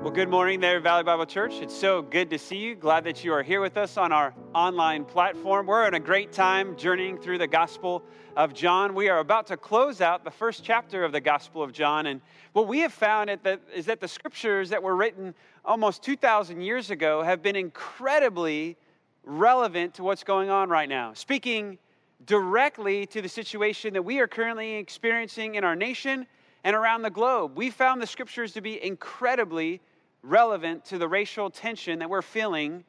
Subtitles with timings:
[0.00, 1.54] Well, good morning there, Valley Bible Church.
[1.60, 2.74] It's so good to see you.
[2.74, 5.66] Glad that you are here with us on our online platform.
[5.66, 8.02] We're in a great time journeying through the Gospel
[8.36, 8.94] of John.
[8.94, 12.06] We are about to close out the first chapter of the Gospel of John.
[12.06, 12.20] And
[12.52, 13.30] what we have found
[13.72, 15.34] is that the scriptures that were written
[15.64, 18.76] almost 2,000 years ago have been incredibly
[19.24, 21.78] relevant to what's going on right now, speaking
[22.26, 26.26] directly to the situation that we are currently experiencing in our nation
[26.64, 27.56] and around the globe.
[27.56, 29.80] We found the scriptures to be incredibly
[30.22, 32.84] relevant to the racial tension that we're feeling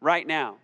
[0.00, 0.56] right now.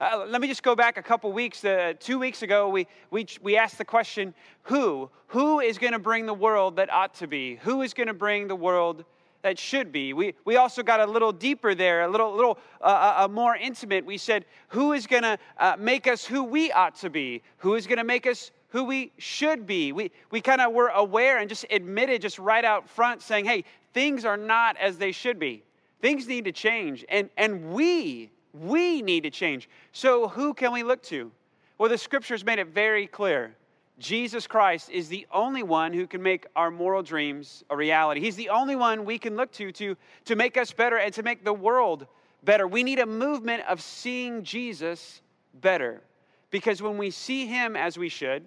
[0.00, 1.64] Uh, let me just go back a couple weeks.
[1.64, 5.08] Uh, two weeks ago, we, we, we asked the question who?
[5.28, 7.56] Who is going to bring the world that ought to be?
[7.62, 9.04] Who is going to bring the world
[9.42, 10.12] that should be?
[10.12, 13.54] We, we also got a little deeper there, a little, little uh, uh, uh more
[13.54, 14.04] intimate.
[14.04, 17.42] We said, who is going to uh, make us who we ought to be?
[17.58, 19.92] Who is going to make us who we should be.
[19.92, 23.62] We, we kind of were aware and just admitted, just right out front, saying, hey,
[23.92, 25.62] things are not as they should be.
[26.02, 27.04] Things need to change.
[27.08, 29.68] And, and we, we need to change.
[29.92, 31.30] So who can we look to?
[31.78, 33.54] Well, the scriptures made it very clear.
[34.00, 38.20] Jesus Christ is the only one who can make our moral dreams a reality.
[38.20, 41.22] He's the only one we can look to to, to make us better and to
[41.22, 42.08] make the world
[42.42, 42.66] better.
[42.66, 45.22] We need a movement of seeing Jesus
[45.60, 46.02] better.
[46.50, 48.44] Because when we see him as we should,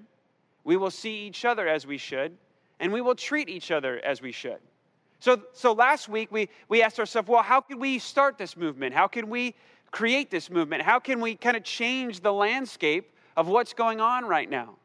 [0.67, 2.37] we will see each other as we should,
[2.81, 4.59] and we will treat each other as we should.
[5.21, 8.93] So, so last week we, we asked ourselves, well, how can we start this movement?
[8.93, 9.55] How can we
[9.91, 10.81] create this movement?
[10.81, 14.75] How can we kind of change the landscape of what's going on right now?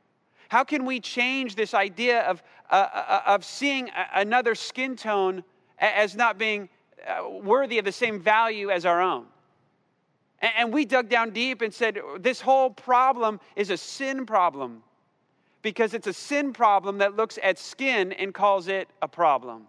[0.48, 5.42] How can we change this idea of, uh, uh of seeing another skin tone
[5.80, 6.68] as not being
[7.08, 9.26] uh, worthy of the same value as our own?
[10.40, 14.84] And we dug down deep and said, this whole problem is a sin problem
[15.62, 19.66] because it's a sin problem that looks at skin and calls it a problem.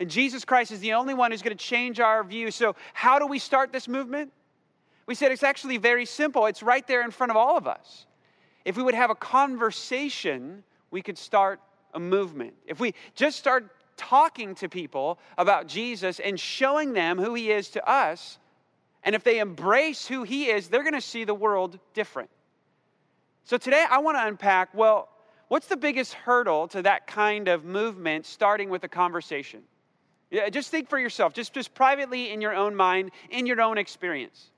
[0.00, 2.50] And Jesus Christ is the only one who's going to change our view.
[2.50, 4.32] So, how do we start this movement?
[5.06, 6.46] We said it's actually very simple.
[6.46, 8.06] It's right there in front of all of us.
[8.64, 11.60] If we would have a conversation, we could start
[11.94, 12.54] a movement.
[12.66, 17.70] If we just start talking to people about Jesus and showing them who he is
[17.70, 18.38] to us,
[19.02, 22.30] and if they embrace who he is, they're going to see the world different.
[23.48, 25.08] So today I want to unpack well,
[25.48, 29.62] what's the biggest hurdle to that kind of movement starting with a conversation?
[30.30, 33.78] Yeah, just think for yourself, just, just privately in your own mind, in your own
[33.78, 34.50] experience.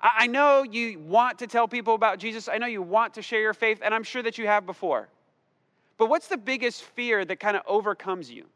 [0.00, 2.48] I, I know you want to tell people about Jesus.
[2.48, 5.10] I know you want to share your faith, and I'm sure that you have before.
[5.98, 8.46] But what's the biggest fear that kind of overcomes you?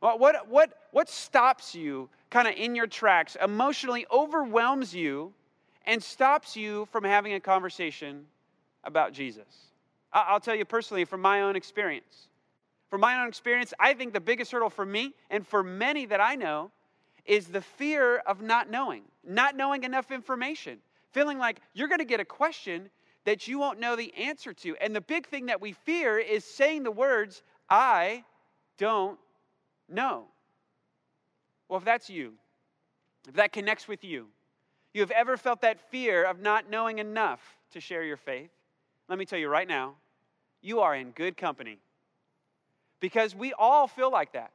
[0.00, 5.32] What, what, what, what stops you kind of in your tracks, emotionally overwhelms you,
[5.86, 8.24] and stops you from having a conversation
[8.84, 9.72] about Jesus.
[10.12, 12.28] I'll tell you personally from my own experience.
[12.88, 16.20] From my own experience, I think the biggest hurdle for me and for many that
[16.20, 16.70] I know
[17.26, 20.78] is the fear of not knowing, not knowing enough information,
[21.12, 22.88] feeling like you're going to get a question
[23.24, 24.74] that you won't know the answer to.
[24.80, 28.24] And the big thing that we fear is saying the words, I
[28.78, 29.18] don't
[29.90, 30.24] know.
[31.68, 32.32] Well, if that's you,
[33.28, 34.28] if that connects with you,
[34.94, 37.40] you have ever felt that fear of not knowing enough
[37.72, 38.50] to share your faith,
[39.08, 39.94] let me tell you right now,
[40.60, 41.78] you are in good company.
[43.00, 44.50] Because we all feel like that.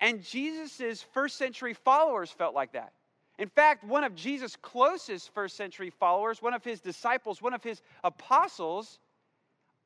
[0.00, 2.92] And Jesus' first century followers felt like that.
[3.38, 7.62] In fact, one of Jesus' closest first century followers, one of his disciples, one of
[7.62, 8.98] his apostles,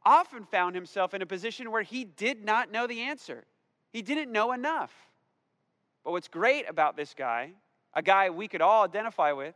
[0.05, 3.45] often found himself in a position where he did not know the answer.
[3.91, 4.93] He didn't know enough.
[6.05, 7.53] But what's great about this guy,
[7.95, 9.55] a guy we could all identify with,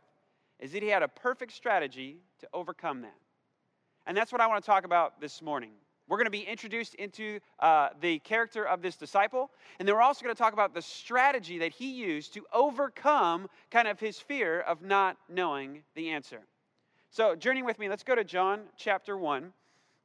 [0.59, 3.17] is that he had a perfect strategy to overcome that.
[4.07, 5.71] And that's what I want to talk about this morning.
[6.07, 10.01] We're going to be introduced into uh, the character of this disciple, and then we're
[10.01, 14.17] also going to talk about the strategy that he used to overcome kind of his
[14.17, 16.39] fear of not knowing the answer.
[17.09, 19.51] So, journey with me, let's go to John chapter 1,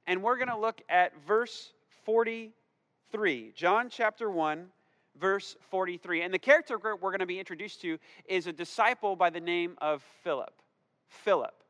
[0.08, 1.72] and we're going to look at verse
[2.04, 3.52] 43.
[3.54, 4.66] John chapter 1,
[5.20, 6.22] verse 43.
[6.22, 9.76] And the character we're going to be introduced to is a disciple by the name
[9.80, 10.54] of Philip.
[11.06, 11.61] Philip.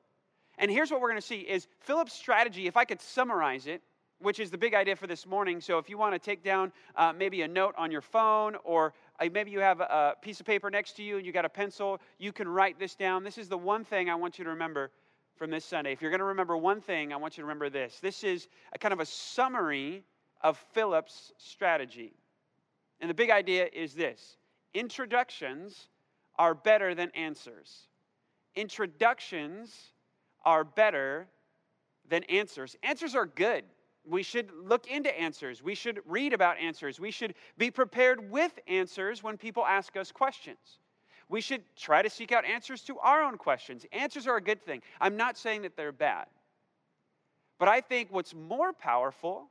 [0.58, 3.82] And here's what we're going to see is Philip's strategy, if I could summarize it,
[4.22, 5.60] which is the big idea for this morning.
[5.60, 8.94] So if you want to take down uh, maybe a note on your phone or
[9.18, 11.48] uh, maybe you have a, piece of paper next to you and you got a
[11.48, 13.24] pencil, you can write this down.
[13.24, 14.90] This is the one thing I want you to remember
[15.36, 15.92] from this Sunday.
[15.92, 17.98] If you're going to remember one thing, I want you to remember this.
[18.00, 20.04] This is a kind of a summary
[20.42, 22.12] of Philip's strategy.
[23.00, 24.36] And the big idea is this
[24.74, 25.88] introductions
[26.38, 27.88] are better than answers.
[28.54, 29.91] Introductions
[30.44, 31.28] are better
[32.08, 32.76] than answers.
[32.82, 33.64] Answers are good.
[34.04, 35.62] We should look into answers.
[35.62, 36.98] We should read about answers.
[36.98, 40.80] We should be prepared with answers when people ask us questions.
[41.28, 43.86] We should try to seek out answers to our own questions.
[43.92, 44.82] Answers are a good thing.
[45.00, 46.26] I'm not saying that they're bad.
[47.58, 49.48] But I think what's more powerful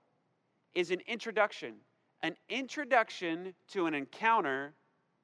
[0.75, 1.75] is an introduction,
[2.21, 4.73] an introduction to an encounter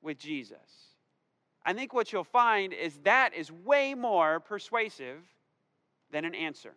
[0.01, 0.95] with Jesus.
[1.65, 5.17] I think what you'll find is that is way more persuasive
[6.11, 6.73] than an answer.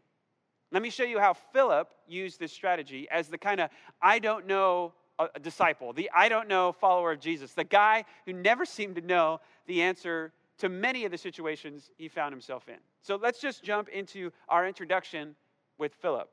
[0.73, 4.47] Let me show you how Philip used this strategy as the kind of I don't
[4.47, 8.95] know a disciple, the I don't know follower of Jesus, the guy who never seemed
[8.95, 12.77] to know the answer to many of the situations he found himself in.
[13.03, 15.35] So let's just jump into our introduction
[15.79, 16.31] with Philip.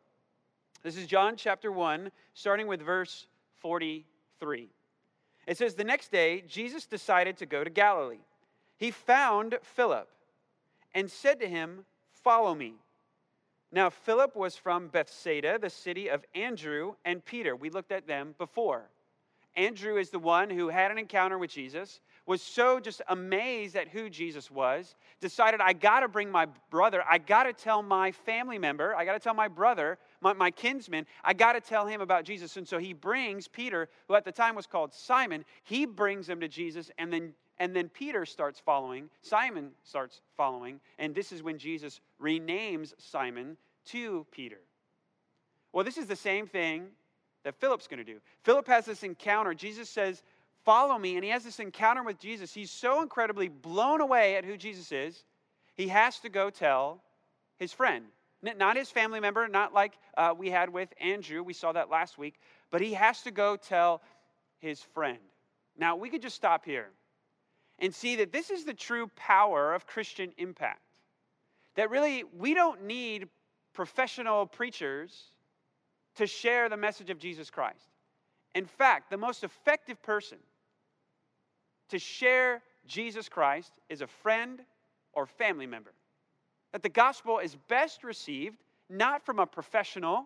[0.84, 4.70] This is John chapter 1, starting with verse 43.
[5.48, 8.20] It says, The next day, Jesus decided to go to Galilee.
[8.78, 10.10] He found Philip
[10.94, 12.76] and said to him, Follow me.
[13.72, 17.56] Now, Philip was from Bethsaida, the city of Andrew and Peter.
[17.56, 18.90] We looked at them before.
[19.58, 23.88] Andrew is the one who had an encounter with Jesus, was so just amazed at
[23.88, 28.12] who Jesus was, decided, I got to bring my brother, I got to tell my
[28.12, 31.88] family member, I got to tell my brother, my, my kinsman, I got to tell
[31.88, 32.56] him about Jesus.
[32.56, 36.40] And so he brings Peter, who at the time was called Simon, he brings him
[36.42, 41.42] to Jesus, and then and then Peter starts following, Simon starts following, and this is
[41.42, 44.60] when Jesus renames Simon to Peter.
[45.74, 46.88] Well, this is the same thing
[47.44, 48.20] that Philip's going to do.
[48.44, 49.54] Philip has this encounter.
[49.54, 50.22] Jesus says,
[50.68, 51.16] Follow me.
[51.16, 52.54] And he has this encounter with Jesus.
[52.54, 55.24] He's so incredibly blown away at who Jesus is,
[55.76, 57.02] he has to go tell
[57.58, 58.04] his friend.
[58.42, 61.42] Not his family member, not like uh, we had with Andrew.
[61.42, 62.36] We saw that last week.
[62.70, 64.02] But he has to go tell
[64.60, 65.18] his friend.
[65.78, 66.90] Now, we could just stop here
[67.80, 70.82] and see that this is the true power of Christian impact.
[71.76, 73.28] That really, we don't need
[73.74, 75.26] professional preachers
[76.16, 77.90] to share the message of Jesus Christ.
[78.56, 80.40] In fact, the most effective person
[81.90, 84.62] to share Jesus Christ is a friend
[85.14, 85.94] or family member.
[86.72, 88.58] That the gospel is best received
[88.90, 90.26] not from a professional,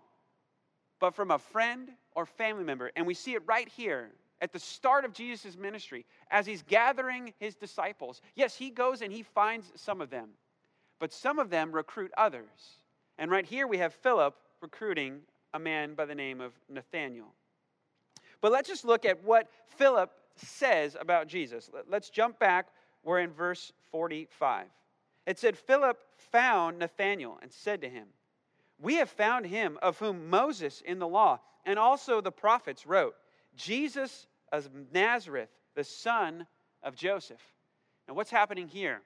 [0.99, 2.91] but from a friend or family member.
[2.95, 7.33] And we see it right here at the start of Jesus' ministry, as he's gathering
[7.39, 10.29] his disciples, yes, he goes and he finds some of them,
[10.99, 12.79] but some of them recruit others.
[13.19, 15.19] And right here we have Philip recruiting
[15.53, 17.33] a man by the name of Nathanael.
[18.41, 19.47] But let's just look at what
[19.77, 21.69] Philip says about Jesus.
[21.87, 22.67] Let's jump back.
[23.03, 24.65] We're in verse 45.
[25.27, 25.99] It said, Philip
[26.31, 28.07] found Nathanael and said to him,
[28.79, 33.13] We have found him of whom Moses in the law and also the prophets wrote,
[33.55, 36.45] Jesus of Nazareth, the son
[36.83, 37.41] of Joseph.
[38.07, 39.01] Now, what's happening here?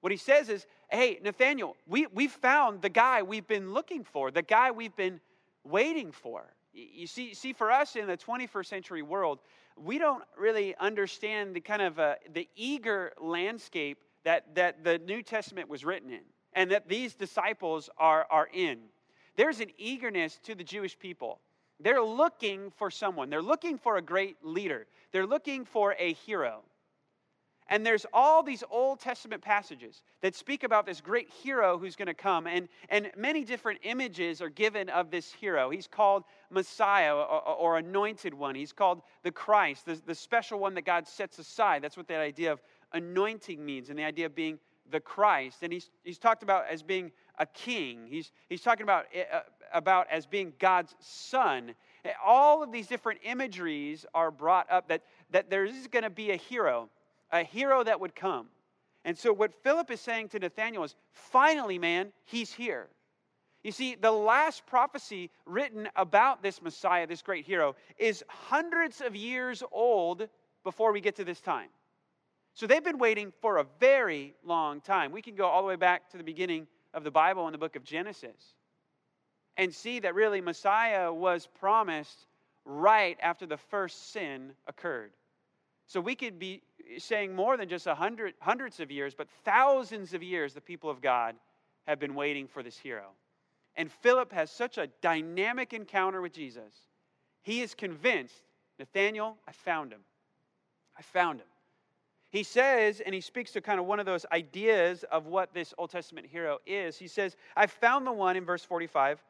[0.00, 4.30] What he says is, hey, Nathanael, we, we found the guy we've been looking for,
[4.30, 5.20] the guy we've been
[5.64, 6.44] waiting for.
[6.74, 9.38] You see, see, for us in the 21st century world,
[9.76, 15.22] we don't really understand the kind of uh, the eager landscape that, that the New
[15.22, 16.20] Testament was written in
[16.52, 18.78] and that these disciples are, are in.
[19.36, 21.40] There's an eagerness to the Jewish people
[21.80, 26.62] they're looking for someone, they're looking for a great leader, they're looking for a hero.
[27.68, 32.08] And there's all these Old Testament passages that speak about this great hero who's going
[32.08, 32.46] to come.
[32.46, 35.70] And, and many different images are given of this hero.
[35.70, 38.54] He's called Messiah or, or anointed one.
[38.54, 41.80] He's called the Christ, the, the special one that God sets aside.
[41.80, 42.60] That's what that idea of
[42.92, 44.58] anointing means, and the idea of being
[44.90, 45.62] the Christ.
[45.62, 48.06] And he's, he's talked about as being a king.
[48.06, 49.40] He's, he's talking about, uh,
[49.72, 51.74] about as being God's son.
[52.24, 56.30] All of these different imageries are brought up that, that there is going to be
[56.30, 56.88] a hero,
[57.32, 58.48] a hero that would come.
[59.04, 62.88] And so, what Philip is saying to Nathanael is finally, man, he's here.
[63.62, 69.16] You see, the last prophecy written about this Messiah, this great hero, is hundreds of
[69.16, 70.28] years old
[70.64, 71.68] before we get to this time.
[72.54, 75.12] So they've been waiting for a very long time.
[75.12, 77.58] We can go all the way back to the beginning of the Bible in the
[77.58, 78.54] book of Genesis
[79.56, 82.26] and see that really Messiah was promised
[82.64, 85.12] right after the first sin occurred.
[85.86, 86.62] So we could be
[86.98, 90.90] saying more than just a hundred, hundreds of years, but thousands of years the people
[90.90, 91.36] of God
[91.86, 93.10] have been waiting for this hero.
[93.76, 96.72] And Philip has such a dynamic encounter with Jesus.
[97.42, 98.42] He is convinced,
[98.78, 100.00] Nathanael, I found him.
[100.96, 101.46] I found him
[102.34, 105.72] he says, and he speaks to kind of one of those ideas of what this
[105.78, 106.98] Old Testament hero is.
[106.98, 109.22] He says, I found the one in verse 45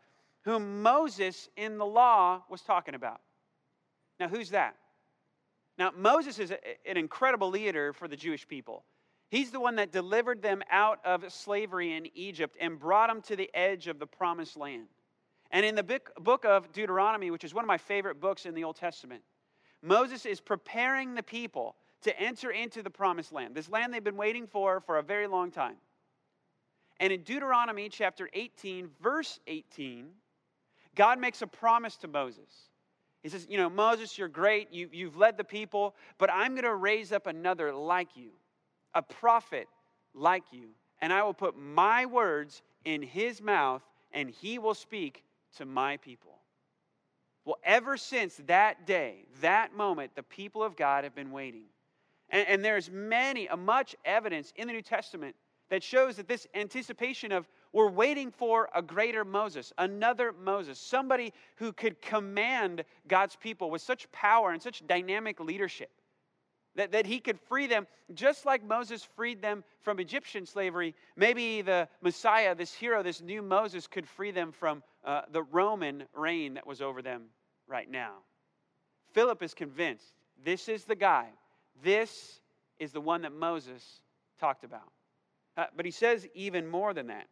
[0.44, 3.20] whom Moses in the law was talking about.
[4.20, 4.76] Now, who's that?
[5.76, 8.84] Now, Moses is an incredible leader for the Jewish people.
[9.30, 13.36] He's the one that delivered them out of slavery in Egypt and brought them to
[13.36, 14.86] the edge of the promised land.
[15.50, 18.64] And in the book of Deuteronomy, which is one of my favorite books in the
[18.64, 19.22] Old Testament,
[19.82, 24.16] Moses is preparing the people to enter into the promised land, this land they've been
[24.16, 25.76] waiting for for a very long time.
[27.00, 30.10] And in Deuteronomy chapter 18, verse 18,
[30.94, 32.68] God makes a promise to Moses.
[33.22, 34.72] He says, You know, Moses, you're great.
[34.72, 38.30] You, you've led the people, but I'm going to raise up another like you,
[38.94, 39.66] a prophet
[40.14, 40.68] like you.
[41.00, 43.82] And I will put my words in his mouth,
[44.12, 45.24] and he will speak
[45.56, 46.38] to my people.
[47.44, 51.64] Well, ever since that day, that moment, the people of God have been waiting.
[52.30, 55.34] And, and there's many, much evidence in the New Testament
[55.70, 61.32] that shows that this anticipation of we're waiting for a greater Moses, another Moses, somebody
[61.56, 65.90] who could command God's people with such power and such dynamic leadership.
[66.76, 70.94] That, that he could free them just like Moses freed them from Egyptian slavery.
[71.16, 76.04] Maybe the Messiah, this hero, this new Moses, could free them from uh, the Roman
[76.14, 77.26] reign that was over them
[77.68, 78.14] right now.
[79.12, 81.28] Philip is convinced this is the guy,
[81.82, 82.40] this
[82.78, 84.00] is the one that Moses
[84.38, 84.92] talked about.
[85.56, 87.28] Uh, but he says even more than that.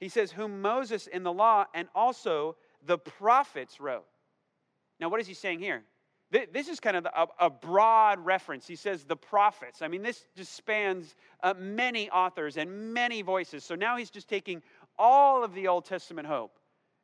[0.00, 4.06] He says, Whom Moses in the law and also the prophets wrote.
[5.00, 5.82] Now, what is he saying here?
[6.30, 7.06] This is kind of
[7.38, 8.66] a, broad reference.
[8.66, 9.82] He says the prophets.
[9.82, 13.64] I mean, this just spans uh, many authors and many voices.
[13.64, 14.62] So now he's just taking
[14.98, 16.58] all of the Old Testament hope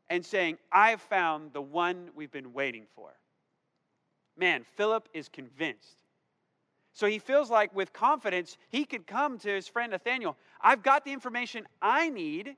[0.08, 3.10] and saying, I have found the one we've been waiting for.
[4.38, 5.98] Man, Philip is convinced.
[6.98, 10.36] So he feels like with confidence, he could come to his friend Nathanael.
[10.60, 12.56] I've got the information I need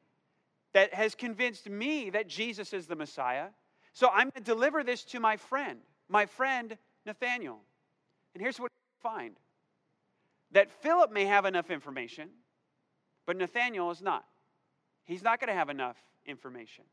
[0.72, 3.48] that has convinced me that Jesus is the Messiah.
[3.92, 7.58] So I'm going to deliver this to my friend, my friend Nathanael.
[8.32, 9.36] And here's what I find
[10.52, 12.30] that Philip may have enough information,
[13.26, 14.24] but Nathanael is not.
[15.04, 16.84] He's not going to have enough information.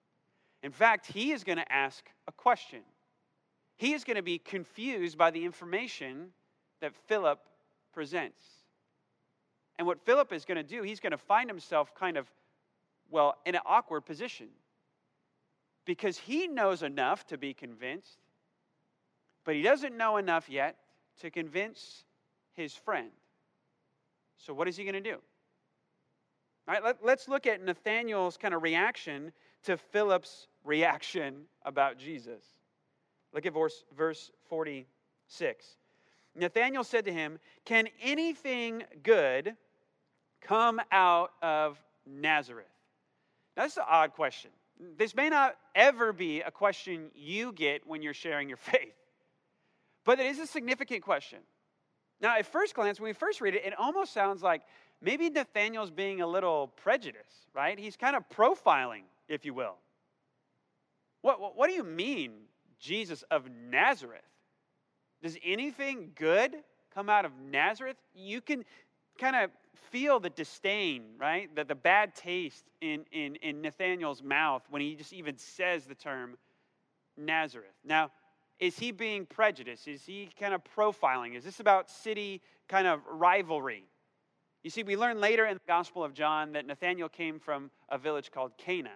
[0.63, 2.81] In fact, he is going to ask a question.
[3.77, 6.33] He is going to be confused by the information
[6.81, 7.39] that Philip
[7.93, 8.41] presents.
[9.77, 12.27] And what Philip is going to do, he's going to find himself kind of,
[13.09, 14.47] well, in an awkward position.
[15.85, 18.17] Because he knows enough to be convinced,
[19.45, 20.75] but he doesn't know enough yet
[21.21, 22.03] to convince
[22.53, 23.09] his friend.
[24.37, 25.17] So, what is he going to do?
[26.67, 29.31] All right, let, us look at Nathanael's kind of reaction
[29.63, 32.43] to Philip's reaction about Jesus.
[33.33, 35.65] Look at verse, verse 46.
[36.37, 39.55] Nathanael said to him, Can anything good
[40.41, 42.65] come out of Nazareth?
[43.55, 44.51] Now, that's an odd question.
[44.97, 48.93] This may not ever be a question you get when you're sharing your faith,
[50.05, 51.39] but it is a significant question.
[52.21, 54.61] Now, at first glance, when we first read it, it almost sounds like
[55.01, 57.77] maybe Nathanael's being a little prejudiced, right?
[57.77, 59.75] He's kind of profiling, if you will.
[61.21, 62.31] What, what, what do you mean,
[62.79, 64.21] Jesus of Nazareth?
[65.21, 66.55] Does anything good
[66.93, 67.97] come out of Nazareth?
[68.13, 68.63] You can
[69.17, 69.51] kind of
[69.91, 71.53] feel the disdain, right?
[71.55, 75.95] The, the bad taste in, in, in Nathanael's mouth when he just even says the
[75.95, 76.37] term
[77.17, 77.73] Nazareth.
[77.83, 78.11] Now,
[78.59, 79.87] is he being prejudiced?
[79.87, 81.35] Is he kind of profiling?
[81.35, 83.85] Is this about city kind of rivalry?
[84.63, 87.97] You see, we learn later in the Gospel of John that Nathanael came from a
[87.97, 88.93] village called Cana.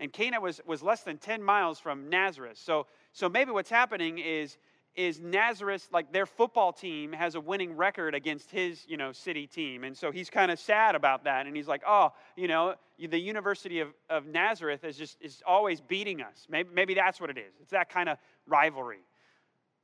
[0.00, 2.58] And Cana was, was less than 10 miles from Nazareth.
[2.58, 4.56] So, so maybe what's happening is
[4.94, 9.46] is Nazareth, like their football team has a winning record against his, you know, city
[9.46, 9.84] team.
[9.84, 11.46] And so he's kind of sad about that.
[11.46, 15.80] And he's like, oh, you know, the University of, of Nazareth is just is always
[15.80, 16.46] beating us.
[16.50, 17.54] Maybe, maybe that's what it is.
[17.60, 19.00] It's that kind of rivalry,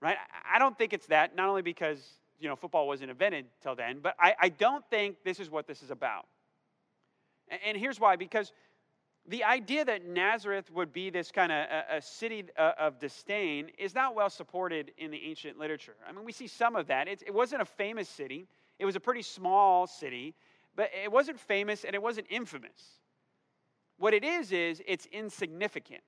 [0.01, 0.17] right?
[0.53, 2.01] I don't think it's that, not only because,
[2.39, 5.67] you know, football wasn't invented till then, but I, I don't think this is what
[5.67, 6.27] this is about.
[7.49, 8.53] And, and here's why, because–
[9.29, 13.71] the idea that Nazareth would be this kind of a, a, city uh, of disdain
[13.79, 15.97] is not well supported in the ancient literature.
[16.09, 17.09] I mean, we see some of that.
[17.09, 18.47] It, it wasn't a famous city,
[18.79, 20.35] it was a pretty small city,
[20.77, 23.01] but it wasn't famous and it wasn't infamous.
[23.99, 26.03] What it is, is it's insignificant,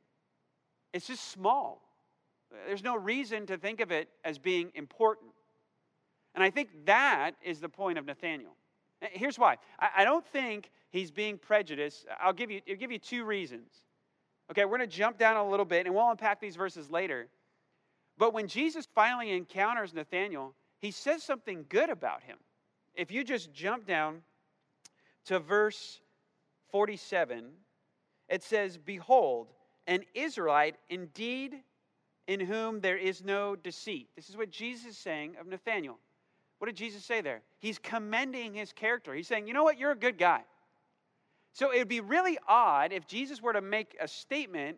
[0.95, 1.83] it's just small.
[2.67, 5.31] There's no reason to think of it as being important.
[6.35, 8.57] And I think that is the point of Nathanael.
[9.03, 9.57] Eh, here's why.
[9.79, 12.07] I don't think he's being prejudiced.
[12.21, 13.69] I'll give you, I'll give you two reasons.
[14.51, 17.29] Okay, we're going to jump down a little bit and we'll unpack these verses later.
[18.19, 22.37] But when Jesus finally encounters Nathanael, he says something good about him.
[22.95, 24.23] If you just jump down
[25.27, 26.01] to verse
[26.71, 27.47] 47,
[28.29, 29.53] it says, Behold,
[29.87, 31.55] an Israelite indeed
[32.27, 34.09] in whom there is no deceit.
[34.17, 35.99] This is what Jesus is saying of Nathanael.
[36.61, 37.41] What did Jesus say there?
[37.59, 39.15] He's commending his character.
[39.15, 39.79] He's saying, You know what?
[39.79, 40.43] You're a good guy.
[41.55, 44.77] So it would be really odd if Jesus were to make a statement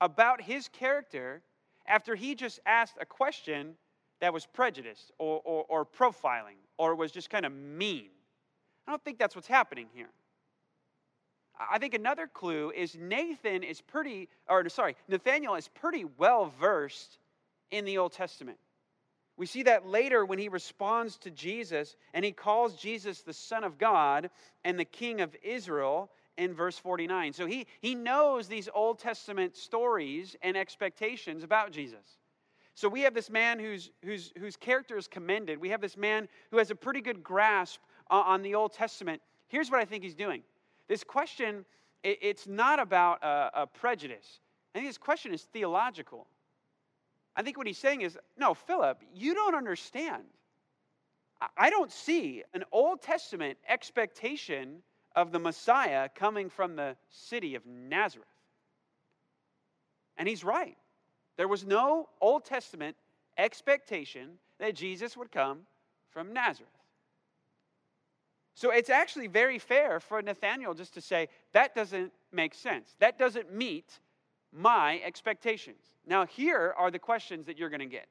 [0.00, 1.42] about his character
[1.86, 3.74] after he just asked a question
[4.20, 8.08] that was prejudiced or, or, or profiling or was just kind of mean.
[8.86, 10.08] I don't think that's what's happening here.
[11.70, 17.18] I think another clue is Nathan is pretty, or sorry, Nathanael is pretty well versed
[17.70, 18.58] in the Old Testament.
[19.38, 23.62] We see that later when he responds to Jesus and he calls Jesus the Son
[23.62, 24.30] of God
[24.64, 27.32] and the King of Israel in verse 49.
[27.32, 32.18] So he, he knows these Old Testament stories and expectations about Jesus.
[32.74, 35.60] So we have this man whose, whose, whose character is commended.
[35.60, 37.80] We have this man who has a pretty good grasp
[38.10, 39.22] on the Old Testament.
[39.48, 40.42] Here's what I think he's doing
[40.88, 41.64] this question,
[42.02, 44.40] it's not about a, a prejudice.
[44.74, 46.26] I think this question is theological.
[47.38, 50.24] I think what he's saying is no, Philip, you don't understand.
[51.56, 54.82] I don't see an Old Testament expectation
[55.14, 58.26] of the Messiah coming from the city of Nazareth.
[60.16, 60.76] And he's right.
[61.36, 62.96] There was no Old Testament
[63.38, 65.60] expectation that Jesus would come
[66.10, 66.72] from Nazareth.
[68.54, 72.96] So it's actually very fair for Nathanael just to say, that doesn't make sense.
[72.98, 74.00] That doesn't meet
[74.52, 75.84] my expectations.
[76.08, 78.08] Now, here are the questions that you're going to get.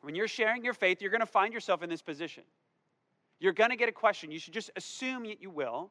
[0.00, 2.42] When you're sharing your faith, you're going to find yourself in this position.
[3.38, 4.30] You're going to get a question.
[4.30, 5.90] You should just assume that you will.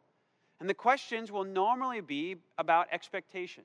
[0.60, 3.64] And the questions will normally be about expectation.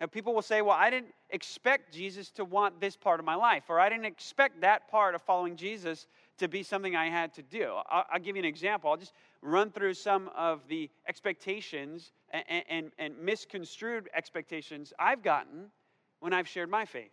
[0.00, 3.34] Now, people will say, Well, I didn't expect Jesus to want this part of my
[3.34, 6.06] life, or I didn't expect that part of following Jesus
[6.38, 7.72] to be something I had to do.
[7.90, 8.90] I'll, I'll give you an example.
[8.90, 9.12] I'll just
[9.42, 15.70] run through some of the expectations and, and, and misconstrued expectations I've gotten
[16.20, 17.12] when I've shared my faith.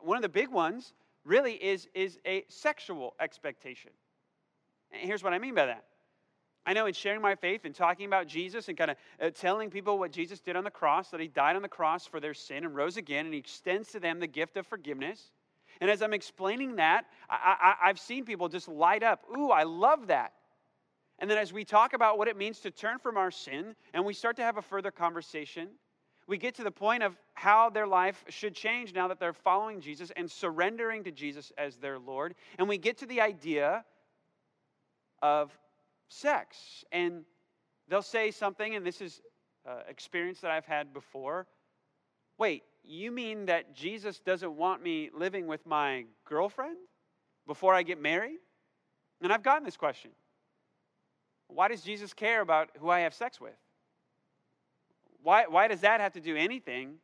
[0.00, 0.94] One of the big ones
[1.24, 3.90] really is, is a sexual expectation.
[4.92, 5.84] And here's what I mean by that
[6.66, 9.70] I know in sharing my faith and talking about Jesus and kind of uh, telling
[9.70, 12.34] people what Jesus did on the cross, that he died on the cross for their
[12.34, 15.30] sin and rose again, and he extends to them the gift of forgiveness.
[15.80, 19.22] And as I'm explaining that, I, I, I've seen people just light up.
[19.36, 20.32] Ooh, I love that.
[21.18, 24.04] And then as we talk about what it means to turn from our sin and
[24.04, 25.68] we start to have a further conversation,
[26.26, 29.80] we get to the point of how their life should change now that they're following
[29.80, 32.34] Jesus and surrendering to Jesus as their Lord.
[32.58, 33.84] And we get to the idea
[35.22, 35.56] of
[36.08, 36.84] sex.
[36.90, 37.24] And
[37.88, 39.20] they'll say something, and this is
[39.68, 41.46] uh, experience that I've had before.
[42.38, 46.76] Wait, you mean that Jesus doesn't want me living with my girlfriend
[47.46, 48.38] before I get married?
[49.22, 50.10] And I've gotten this question.
[51.48, 53.54] Why does Jesus care about who I have sex with?
[55.26, 56.98] Why, why does that have to do anything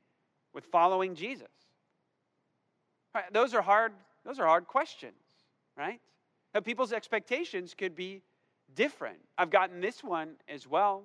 [0.55, 1.49] with following Jesus?
[3.13, 3.93] Right, those are hard,
[4.25, 5.17] those are hard questions,
[5.77, 6.01] right?
[6.53, 8.23] But people's expectations could be
[8.77, 9.19] different.
[9.37, 11.03] I've gotten this one as well,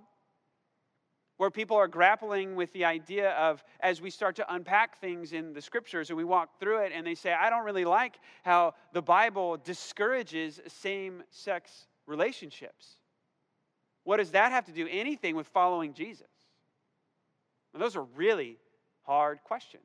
[1.37, 5.53] where people are grappling with the idea of, as we start to unpack things in
[5.53, 8.75] the scriptures and we walk through it, and they say, I don't really like how
[8.93, 12.97] the Bible discourages same sex relationships.
[14.03, 16.27] What does that have to do anything with following Jesus?
[17.77, 18.57] Well, those are really
[19.03, 19.83] hard questions.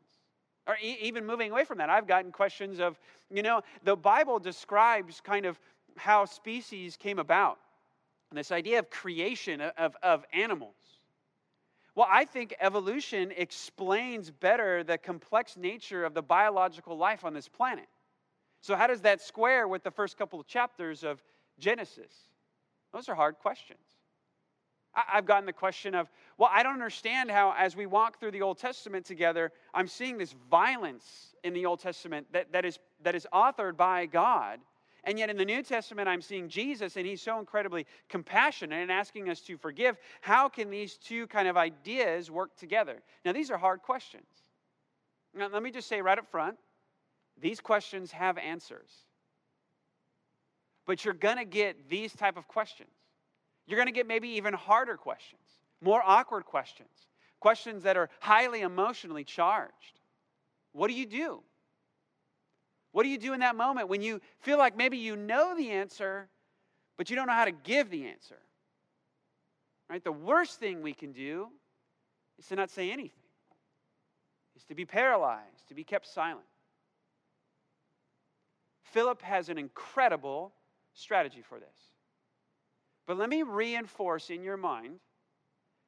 [0.66, 2.98] Or e- even moving away from that, I've gotten questions of,
[3.30, 5.60] you know, the Bible describes kind of
[5.98, 7.58] how species came about
[8.30, 10.76] and this idea of creation of, of animals.
[11.94, 17.48] Well, I think evolution explains better the complex nature of the biological life on this
[17.48, 17.88] planet.
[18.62, 21.22] So, how does that square with the first couple of chapters of
[21.58, 22.14] Genesis?
[22.94, 23.91] Those are hard questions.
[24.94, 28.42] I've gotten the question of, well, I don't understand how, as we walk through the
[28.42, 33.14] Old Testament together, I'm seeing this violence in the Old Testament that, that, is, that
[33.14, 34.60] is authored by God.
[35.04, 38.92] And yet in the New Testament, I'm seeing Jesus, and he's so incredibly compassionate and
[38.92, 39.96] asking us to forgive.
[40.20, 43.02] How can these two kind of ideas work together?
[43.24, 44.26] Now, these are hard questions.
[45.34, 46.56] Now, let me just say right up front
[47.40, 48.90] these questions have answers.
[50.86, 52.90] But you're going to get these type of questions.
[53.66, 55.40] You're going to get maybe even harder questions,
[55.80, 56.88] more awkward questions,
[57.40, 60.00] questions that are highly emotionally charged.
[60.72, 61.42] What do you do?
[62.92, 65.70] What do you do in that moment when you feel like maybe you know the
[65.70, 66.28] answer,
[66.96, 68.38] but you don't know how to give the answer?
[69.88, 70.02] Right?
[70.02, 71.48] The worst thing we can do
[72.38, 73.24] is to not say anything,
[74.56, 76.46] is to be paralyzed, to be kept silent.
[78.82, 80.52] Philip has an incredible
[80.92, 81.91] strategy for this.
[83.06, 85.00] But let me reinforce in your mind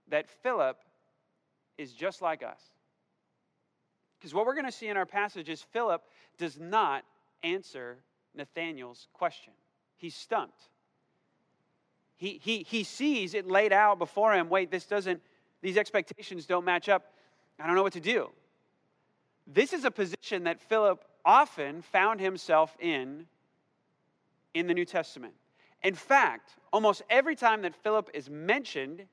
[0.09, 0.79] that Philip
[1.79, 2.61] is just like us.
[4.19, 6.03] Because what we're going to see in our passage is Philip
[6.39, 7.05] does not
[7.43, 7.99] answer
[8.35, 9.53] Nathanael's question.
[9.97, 10.61] He's stumped.
[12.17, 14.49] He, he, he sees it laid out before him.
[14.49, 15.21] Wait, this doesn't,
[15.63, 17.13] these expectations don't match up.
[17.59, 18.31] I don't know what to do.
[19.47, 23.27] This is a position that Philip often found himself in
[24.55, 25.35] in the New Testament.
[25.85, 29.05] In fact, almost every time that Philip is mentioned,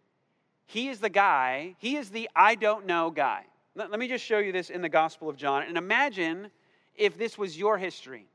[0.65, 3.43] he is the guy, he is the I don't know guy.
[3.75, 5.63] Let, me just show you this in the Gospel of John.
[5.63, 6.49] And imagine
[6.95, 8.27] if this was your history.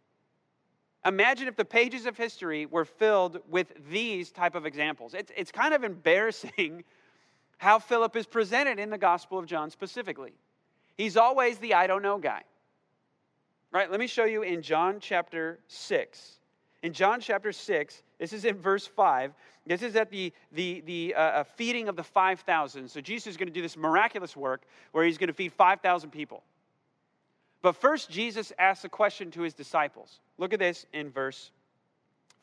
[1.04, 5.14] Imagine if the pages of history were filled with these type of examples.
[5.14, 6.84] It's, it's kind of embarrassing
[7.58, 10.32] how Philip is presented in the Gospel of John specifically.
[10.96, 12.42] He's always the I don't know guy.
[13.72, 13.90] Right?
[13.90, 16.38] Let me show you in John chapter 6.
[16.86, 19.34] In John chapter 6, this is in verse 5.
[19.66, 22.88] This is at the, the, the uh, uh feeding of the 5,000.
[22.88, 26.10] So Jesus is going to do this miraculous work where he's going to feed 5,000
[26.10, 26.44] people.
[27.60, 30.20] But first, Jesus asks a question to his disciples.
[30.38, 31.50] Look at this in verse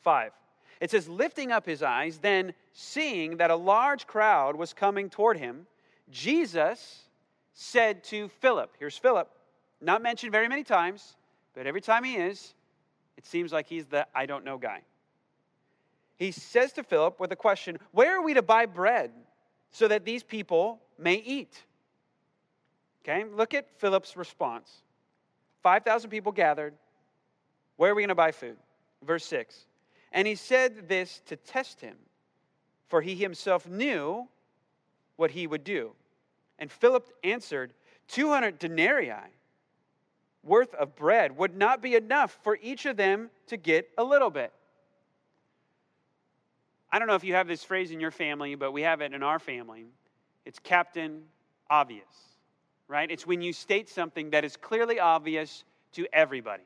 [0.02, 0.32] 5.
[0.78, 5.38] It says, Lifting up his eyes, then seeing that a large crowd was coming toward
[5.38, 5.66] him,
[6.10, 7.04] Jesus
[7.54, 9.30] said to Philip, Here's Philip,
[9.80, 11.16] not mentioned very many times,
[11.54, 12.52] but every time he is,
[13.16, 14.82] it seems like he's the I don't know guy.
[16.16, 19.10] He says to Philip with a question Where are we to buy bread
[19.70, 21.62] so that these people may eat?
[23.02, 24.82] Okay, look at Philip's response
[25.62, 26.74] 5,000 people gathered.
[27.76, 28.56] Where are we going to buy food?
[29.02, 29.66] Verse 6.
[30.12, 31.96] And he said this to test him,
[32.88, 34.28] for he himself knew
[35.16, 35.92] what he would do.
[36.58, 37.72] And Philip answered,
[38.08, 39.10] 200 denarii
[40.44, 44.30] worth of bread would not be enough for each of them to get a little
[44.30, 44.52] bit.
[46.90, 49.12] I don't know if you have this phrase in your family, but we have it
[49.12, 49.86] in our family.
[50.44, 51.22] It's Captain
[51.68, 52.04] Obvious,
[52.86, 53.10] right?
[53.10, 56.62] It's when you state something that is clearly obvious to everybody.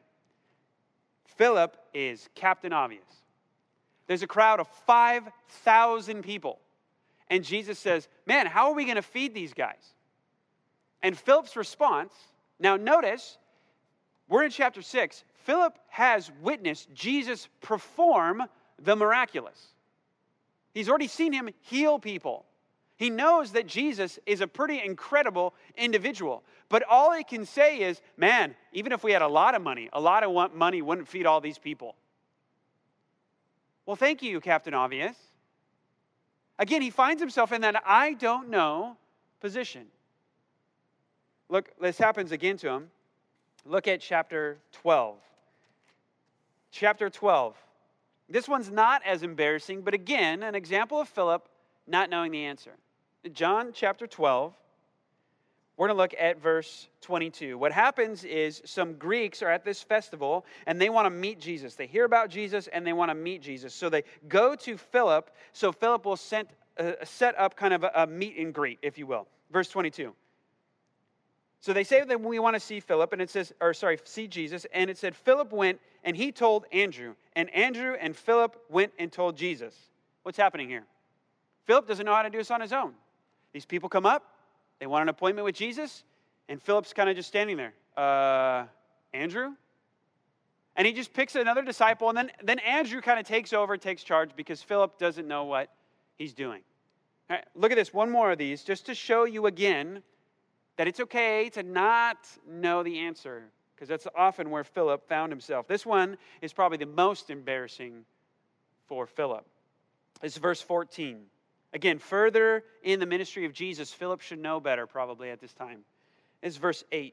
[1.36, 3.06] Philip is Captain Obvious.
[4.06, 6.58] There's a crowd of 5,000 people.
[7.30, 9.94] And Jesus says, Man, how are we going to feed these guys?
[11.02, 12.12] And Philip's response
[12.58, 13.38] now, notice
[14.28, 15.24] we're in chapter 6.
[15.44, 18.44] Philip has witnessed Jesus perform
[18.78, 19.58] the miraculous.
[20.74, 22.44] He's already seen him heal people.
[22.96, 26.42] He knows that Jesus is a pretty incredible individual.
[26.68, 29.88] But all he can say is, man, even if we had a lot of money,
[29.92, 31.94] a lot of money wouldn't feed all these people.
[33.86, 35.16] Well, thank you, Captain Obvious.
[36.58, 38.96] Again, he finds himself in that I don't know
[39.40, 39.86] position.
[41.48, 42.90] Look, this happens again to him.
[43.68, 45.18] Look at chapter 12.
[46.70, 47.54] Chapter 12.
[48.30, 51.46] This one's not as embarrassing, but again, an example of Philip
[51.86, 52.72] not knowing the answer.
[53.32, 54.54] John chapter 12,
[55.76, 57.58] we're going to look at verse 22.
[57.58, 61.74] What happens is some Greeks are at this festival and they want to meet Jesus.
[61.74, 63.74] They hear about Jesus and they want to meet Jesus.
[63.74, 67.90] So they go to Philip, so Philip will send, uh, set up kind of a,
[67.94, 69.26] a meet and greet, if you will.
[69.50, 70.14] Verse 22.
[71.60, 74.28] So they say that we want to see Philip, and it says, or sorry, see
[74.28, 78.92] Jesus, and it said Philip went and he told Andrew, and Andrew and Philip went
[78.98, 79.74] and told Jesus.
[80.22, 80.84] What's happening here?
[81.66, 82.94] Philip doesn't know how to do this on his own.
[83.52, 84.24] These people come up,
[84.78, 86.04] they want an appointment with Jesus,
[86.48, 87.74] and Philip's kind of just standing there.
[87.96, 88.64] Uh,
[89.12, 89.54] Andrew?
[90.76, 94.04] And he just picks another disciple, and then, then Andrew kind of takes over, takes
[94.04, 95.70] charge, because Philip doesn't know what
[96.16, 96.60] he's doing.
[97.28, 100.02] All right, look at this, one more of these, just to show you again
[100.78, 102.16] that it's okay to not
[102.48, 103.42] know the answer,
[103.74, 105.66] because that's often where Philip found himself.
[105.66, 108.04] This one is probably the most embarrassing
[108.86, 109.44] for Philip.
[110.22, 111.18] It's verse 14.
[111.72, 115.80] Again, further in the ministry of Jesus, Philip should know better probably at this time.
[116.42, 117.12] It's verse 8.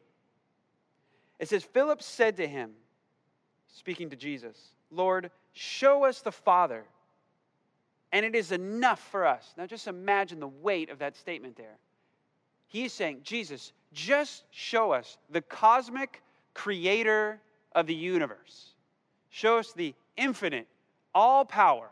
[1.40, 2.72] It says, Philip said to him,
[3.74, 4.58] speaking to Jesus,
[4.92, 6.86] Lord, show us the Father,
[8.12, 9.56] and it is enough for us.
[9.58, 11.78] Now just imagine the weight of that statement there.
[12.68, 16.22] He's saying, Jesus, just show us the cosmic
[16.54, 17.40] creator
[17.74, 18.74] of the universe.
[19.30, 20.68] Show us the infinite,
[21.14, 21.90] all power,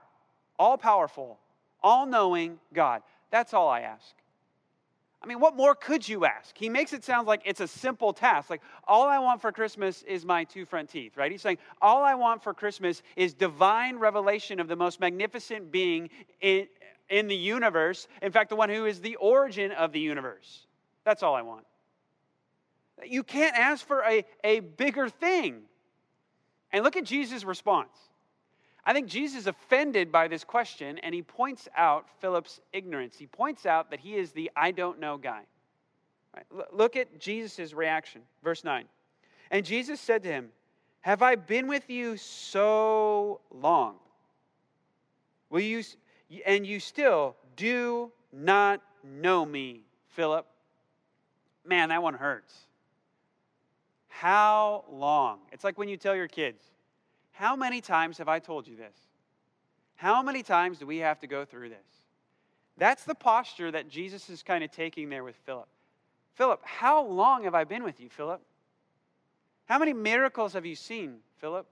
[0.58, 1.40] all powerful,
[1.82, 3.02] all knowing God.
[3.32, 4.16] That's all I ask.
[5.22, 6.58] I mean, what more could you ask?
[6.58, 8.50] He makes it sound like it's a simple task.
[8.50, 11.32] Like, all I want for Christmas is my two front teeth, right?
[11.32, 16.10] He's saying, all I want for Christmas is divine revelation of the most magnificent being
[16.42, 16.68] in,
[17.10, 18.08] in the universe.
[18.22, 20.66] In fact, the one who is the origin of the universe.
[21.04, 21.66] That's all I want.
[23.06, 25.62] You can't ask for a, a bigger thing.
[26.72, 27.92] And look at Jesus' response.
[28.86, 33.16] I think Jesus is offended by this question and he points out Philip's ignorance.
[33.18, 35.44] He points out that he is the I don't know guy.
[36.36, 36.46] Right?
[36.74, 38.22] Look at Jesus' reaction.
[38.44, 38.86] Verse 9.
[39.52, 40.50] And Jesus said to him,
[41.02, 43.96] Have I been with you so long?
[45.50, 45.84] Will you,
[46.46, 50.46] and you still do not know me, Philip.
[51.66, 52.54] Man, that one hurts.
[54.08, 55.40] How long?
[55.52, 56.64] It's like when you tell your kids,
[57.32, 58.96] How many times have I told you this?
[59.96, 61.78] How many times do we have to go through this?
[62.78, 65.68] That's the posture that Jesus is kind of taking there with Philip.
[66.36, 68.42] Philip, how long have I been with you, Philip?
[69.66, 71.68] How many miracles have you seen, Philip?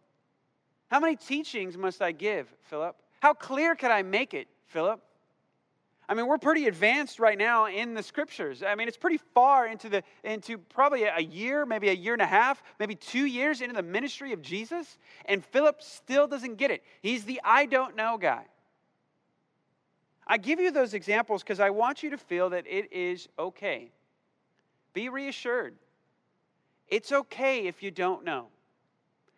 [0.89, 2.95] How many teachings must I give, Philip?
[3.21, 5.01] How clear can I make it, Philip?
[6.09, 8.63] I mean, we're pretty advanced right now in the scriptures.
[8.63, 12.21] I mean, it's pretty far into the into probably a year, maybe a year and
[12.21, 16.71] a half, maybe 2 years into the ministry of Jesus, and Philip still doesn't get
[16.71, 16.83] it.
[17.01, 18.43] He's the I don't know guy.
[20.27, 23.91] I give you those examples because I want you to feel that it is okay.
[24.93, 25.75] Be reassured.
[26.87, 28.47] It's okay if you don't know.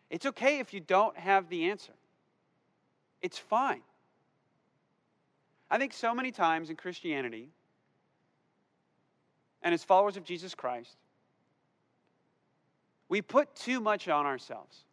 [0.10, 1.93] It's okay if you don't have the answer.
[3.22, 3.82] It's fine.
[5.74, 7.50] I think so many times in Christianity
[9.64, 10.96] and as followers of Jesus Christ,
[13.10, 14.84] we put too much on ourselves.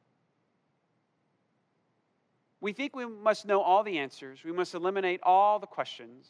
[2.62, 6.26] We think we must know all the answers, we must eliminate all the questions,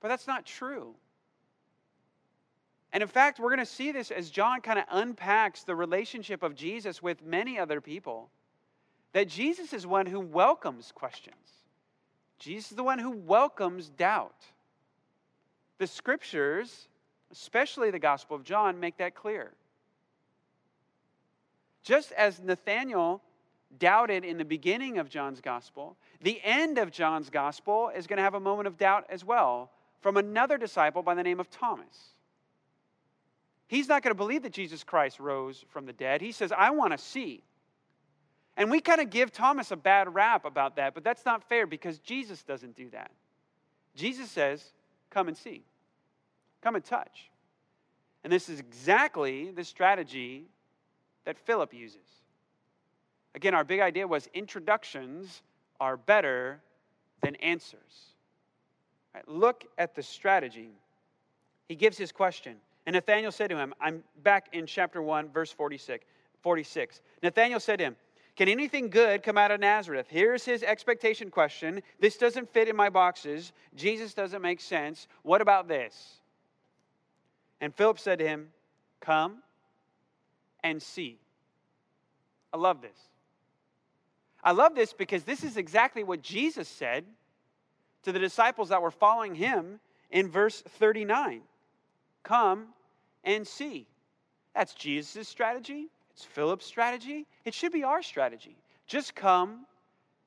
[0.00, 0.96] but that's not true.
[2.92, 6.42] And in fact, we're going to see this as John kind of unpacks the relationship
[6.42, 8.30] of Jesus with many other people.
[9.12, 11.55] That Jesus is one who welcomes questions,
[12.38, 14.44] Jesus is the one who welcomes doubt.
[15.78, 16.88] The scriptures,
[17.32, 19.52] especially the Gospel of John, make that clear.
[21.82, 23.22] Just as Nathanael
[23.78, 28.22] doubted in the beginning of John's Gospel, the end of John's Gospel is going to
[28.22, 29.70] have a moment of doubt as well
[30.00, 32.14] from another disciple by the name of Thomas.
[33.68, 36.20] He's not going to believe that Jesus Christ rose from the dead.
[36.20, 37.42] He says, I want to see.
[38.56, 41.66] And we kind of give Thomas a bad rap about that, but that's not fair
[41.66, 43.10] because Jesus doesn't do that.
[43.94, 44.64] Jesus says,
[45.10, 45.62] Come and see,
[46.62, 47.30] come and touch.
[48.24, 50.46] And this is exactly the strategy
[51.24, 52.00] that Philip uses.
[53.34, 55.42] Again, our big idea was introductions
[55.78, 56.60] are better
[57.22, 58.14] than answers.
[59.14, 60.70] Right, look at the strategy.
[61.68, 65.50] He gives his question and Nathanael said to him, I'm back in chapter 1, verse
[65.50, 66.04] 46.
[66.40, 67.00] 46.
[67.22, 67.96] Nathanael said to him,
[68.36, 70.06] Can anything good come out of Nazareth?
[70.10, 71.82] Here's his expectation question.
[72.00, 73.52] This doesn't fit in my boxes.
[73.74, 75.08] Jesus doesn't make sense.
[75.22, 76.20] What about this?
[77.62, 78.48] And Philip said to him,
[79.00, 79.38] Come
[80.62, 81.18] and see.
[82.52, 82.98] I love this.
[84.44, 87.04] I love this because this is exactly what Jesus said
[88.02, 91.40] to the disciples that were following him in verse 39.
[92.22, 92.68] Come
[93.24, 93.86] and see.
[94.54, 95.88] That's Jesus' strategy.
[96.16, 97.26] It's Philip's strategy.
[97.44, 98.56] It should be our strategy.
[98.86, 99.66] Just come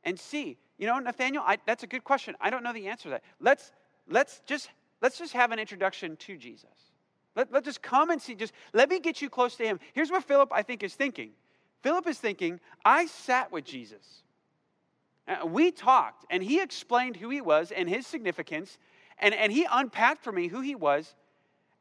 [0.04, 0.60] and see.
[0.78, 2.36] You know, Nathanael, I, that's a good question.
[2.39, 3.23] I don't know the answer to that.
[3.39, 3.71] Let's
[4.08, 4.69] let's just
[5.02, 6.69] let's just have an introduction to Jesus.
[7.36, 8.36] Let, let's just come and see.
[8.36, 9.80] Just let me get you close to him.
[9.93, 11.32] Here's what Philip, I think, is thinking.
[11.82, 14.23] Philip is thinking, I sat with Jesus.
[15.28, 18.78] Uh, we talked, and he explained who he was and his significance,
[19.17, 21.15] and, and he unpacked for me who he was,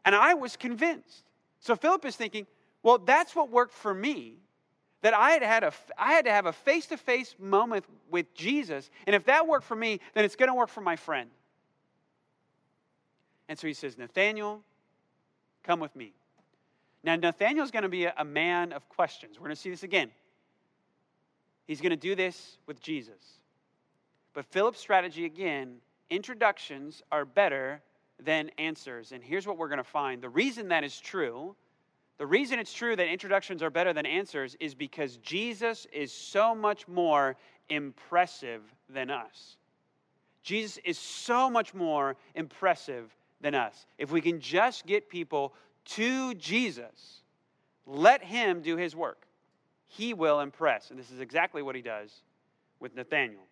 [0.05, 1.25] and I was convinced.
[1.59, 2.47] So Philip is thinking,
[2.83, 4.37] well, that's what worked for me.
[5.03, 8.35] That I had, had a, I had to have a face to face moment with
[8.35, 8.91] Jesus.
[9.07, 11.31] And if that worked for me, then it's going to work for my friend.
[13.49, 14.61] And so he says, Nathanael,
[15.63, 16.13] come with me.
[17.05, 19.37] Now, Nathanael's going to be a, a man of questions.
[19.39, 20.11] We're going to see this again.
[21.67, 23.39] He's going to do this with Jesus.
[24.35, 25.77] But Philip's strategy again
[26.11, 27.83] introductions are better
[28.21, 29.13] than answers.
[29.13, 31.55] And here's what we're going to find the reason that is true,
[32.19, 36.55] the reason it's true that introductions are better than answers is because Jesus is so
[36.55, 37.37] much more
[37.69, 39.57] impressive than us.
[40.43, 43.87] Jesus is so much more impressive than us.
[43.99, 45.55] If we can just get people
[45.97, 47.23] to Jesus,
[47.87, 49.27] let him do his work.
[49.87, 50.91] He will impress.
[50.91, 52.23] And this is exactly what he does
[52.81, 53.48] with Nathanael.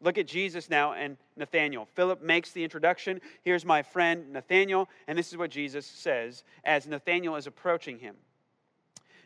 [0.00, 1.88] Look at Jesus now and Nathanael.
[1.94, 3.20] Philip makes the introduction.
[3.42, 8.14] Here's my friend Nathanael, and this is what Jesus says as Nathanael is approaching him.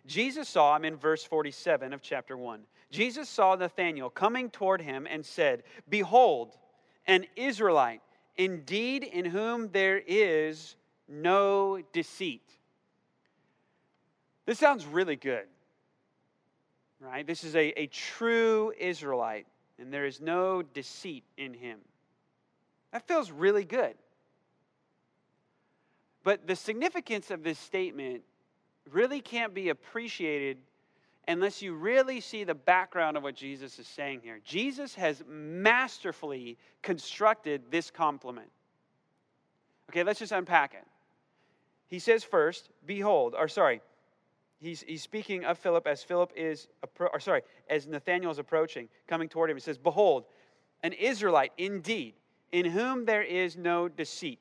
[0.06, 2.60] Jesus saw him in verse 47 of chapter 1.
[2.90, 6.56] Jesus saw Nathanael coming toward him and said, Behold,
[7.06, 8.00] an Israelite,
[8.36, 10.76] indeed in whom there is
[11.08, 12.48] no deceit.
[14.46, 15.46] This sounds really good,
[17.00, 17.26] right?
[17.26, 19.46] This is a, a true Israelite
[19.78, 21.78] and there is no deceit in him.
[22.92, 23.94] That feels really good.
[26.24, 28.22] But the significance of this statement
[28.90, 30.58] really can't be appreciated
[31.28, 34.40] unless you really see the background of what Jesus is saying here.
[34.44, 38.50] Jesus has masterfully constructed this compliment.
[39.90, 40.84] Okay, let's just unpack it.
[41.86, 43.82] He says first, behold, or sorry,
[44.62, 49.28] he's, he's speaking of Philip as Philip is, or sorry, as Nathanael is approaching, coming
[49.28, 49.56] toward him.
[49.56, 50.24] He says, Behold,
[50.82, 52.14] an Israelite indeed,
[52.52, 54.38] in whom there is no deceit.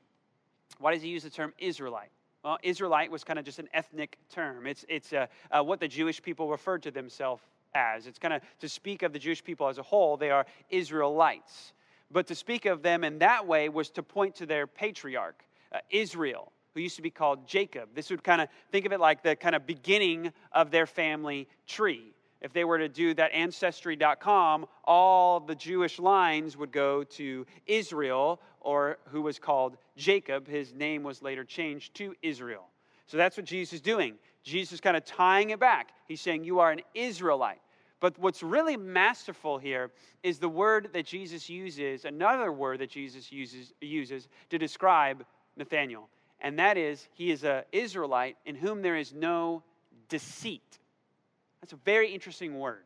[0.80, 2.10] Why does he use the term Israelite?
[2.44, 4.66] Well, Israelite was kind of just an ethnic term.
[4.66, 7.44] It's, it's uh, uh, what the Jewish people referred to themselves
[7.76, 8.08] as.
[8.08, 11.74] It's kind of to speak of the Jewish people as a whole, they are Israelites.
[12.10, 15.80] But to speak of them in that way was to point to their patriarch, uh,
[15.90, 17.90] Israel, who used to be called Jacob.
[17.94, 21.48] This would kind of think of it like the kind of beginning of their family
[21.68, 22.14] tree.
[22.42, 28.42] If they were to do that ancestry.com, all the Jewish lines would go to Israel,
[28.60, 30.48] or who was called Jacob.
[30.48, 32.68] His name was later changed to Israel.
[33.06, 34.16] So that's what Jesus is doing.
[34.44, 35.90] Jesus is kind of tying it back.
[36.08, 37.62] He's saying, You are an Israelite.
[38.00, 39.92] But what's really masterful here
[40.24, 45.24] is the word that Jesus uses, another word that Jesus uses, uses to describe
[45.56, 46.10] Nathanael.
[46.42, 49.64] And that is, he is an Israelite in whom there is no
[50.10, 50.80] deceit.
[51.62, 52.84] That's a very interesting word.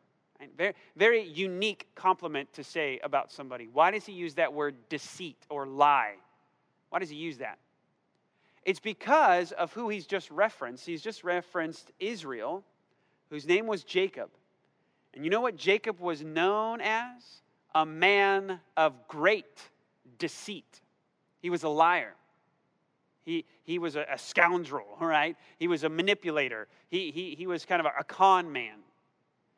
[0.57, 3.69] Very, very unique compliment to say about somebody.
[3.71, 6.15] Why does he use that word deceit or lie?
[6.89, 7.57] Why does he use that?
[8.65, 10.85] It's because of who he's just referenced.
[10.85, 12.65] He's just referenced Israel,
[13.29, 14.29] whose name was Jacob.
[15.13, 17.41] And you know what Jacob was known as?
[17.73, 19.61] A man of great
[20.19, 20.81] deceit.
[21.41, 22.13] He was a liar.
[23.25, 25.35] He, he was a, a scoundrel, right?
[25.57, 26.67] He was a manipulator.
[26.89, 28.77] He, he, he was kind of a, a con man.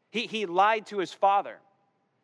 [0.10, 1.58] He, he lied to his father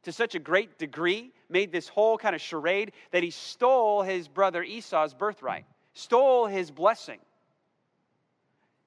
[0.04, 4.28] to such a great degree, made this whole kind of charade that he stole his
[4.28, 7.20] brother Esau's birthright, stole his blessing.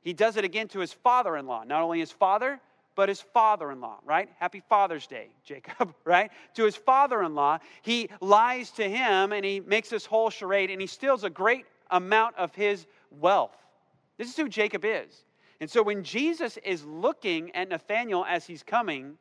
[0.00, 2.60] He does it again to his father in law, not only his father,
[2.94, 4.30] but his father in law, right?
[4.38, 6.30] Happy Father's Day, Jacob, right?
[6.54, 10.70] To his father in law, he lies to him and he makes this whole charade
[10.70, 13.56] and he steals a great amount of his wealth.
[14.18, 15.24] This is who Jacob is.
[15.60, 19.16] And so when Jesus is looking at Nathanael as he's coming,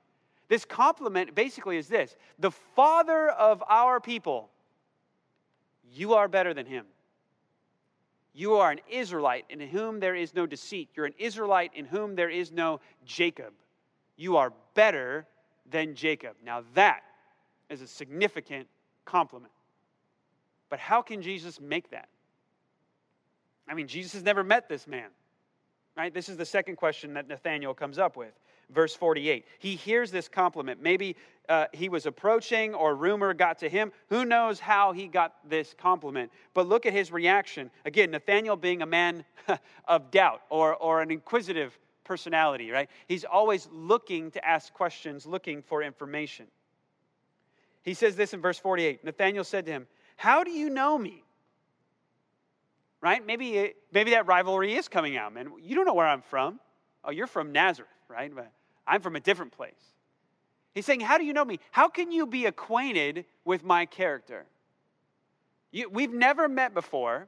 [0.48, 4.50] this compliment basically is this the father of our people,
[5.94, 6.86] you are better than him.
[8.34, 10.90] You are an Israelite in whom there is no deceit.
[10.94, 13.54] You're an Israelite in whom there is no Jacob.
[14.18, 15.26] You are better
[15.70, 16.36] than Jacob.
[16.44, 17.04] Now, that
[17.70, 18.68] is a significant
[19.06, 19.54] compliment.
[20.70, 22.10] But how can Jesus make that?
[23.68, 25.10] I mean, Jesus has never met this man.
[25.98, 26.14] Right?
[26.14, 28.34] This is the second question that Nathanael comes up with.
[28.70, 29.46] Verse 48.
[29.60, 30.82] He hears this compliment.
[30.82, 31.16] Maybe
[31.48, 33.92] uh, he was approaching or rumor got to him.
[34.10, 36.32] Who knows how he got this compliment?
[36.54, 37.70] But look at his reaction.
[37.86, 39.24] Again, Nathanael being a man
[39.88, 42.90] of doubt or, or an inquisitive personality, right?
[43.08, 46.48] He's always looking to ask questions, looking for information.
[47.84, 51.25] He says this in verse 48 Nathanael said to him, How do you know me?
[53.06, 53.24] Right?
[53.24, 55.52] Maybe, maybe that rivalry is coming out, man.
[55.62, 56.60] You don't know where I'm from.
[57.04, 58.34] Oh, you're from Nazareth, right?
[58.36, 58.52] But
[58.88, 59.74] I'm from a different place.
[60.74, 61.60] He's saying, How do you know me?
[61.70, 64.48] How can you be acquainted with my character?
[65.72, 67.28] You, we've never met before,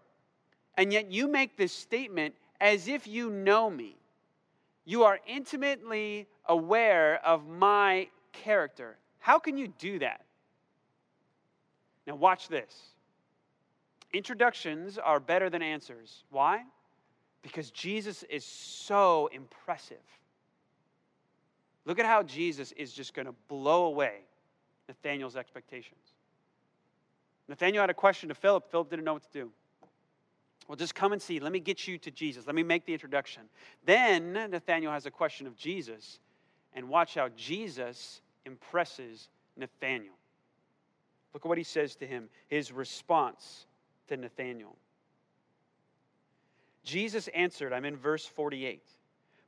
[0.76, 3.98] and yet you make this statement as if you know me.
[4.84, 8.98] You are intimately aware of my character.
[9.20, 10.22] How can you do that?
[12.08, 12.74] Now, watch this.
[14.14, 16.24] Introductions are better than answers.
[16.30, 16.64] Why?
[17.42, 19.98] Because Jesus is so impressive.
[21.86, 24.20] Look at how Jesus is just going to blow away
[24.88, 26.00] Nathanael's expectations.
[27.48, 28.70] Nathanael had a question to Philip.
[28.70, 29.52] Philip didn't know what to do.
[30.68, 31.40] Well, just come and see.
[31.40, 32.46] Let me get you to Jesus.
[32.46, 33.44] Let me make the introduction.
[33.86, 36.20] Then Nathanael has a question of Jesus,
[36.74, 40.12] and watch how Jesus impresses Nathanael.
[41.34, 43.67] Look at what he says to him, his response
[44.08, 44.76] to Nathanael.
[46.84, 48.82] Jesus answered, I'm in verse 48.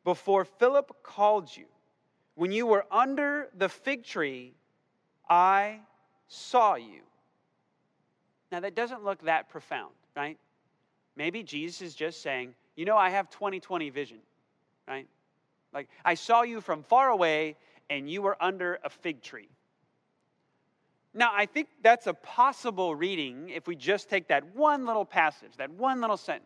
[0.04, 1.66] Before Philip called you,
[2.36, 4.54] when you were under the fig tree,
[5.30, 5.80] I
[6.28, 7.02] saw you.
[8.52, 10.38] Now, that doesn't look that profound, right?
[11.16, 14.18] Maybe Jesus is just saying, You know, I have 20 20 vision,
[14.88, 15.08] right?
[15.74, 17.56] Like, I saw you from far away
[17.90, 19.50] and you were under a fig tree.
[21.14, 25.52] Now, I think that's a possible reading if we just take that one little passage,
[25.58, 26.46] that one little sentence.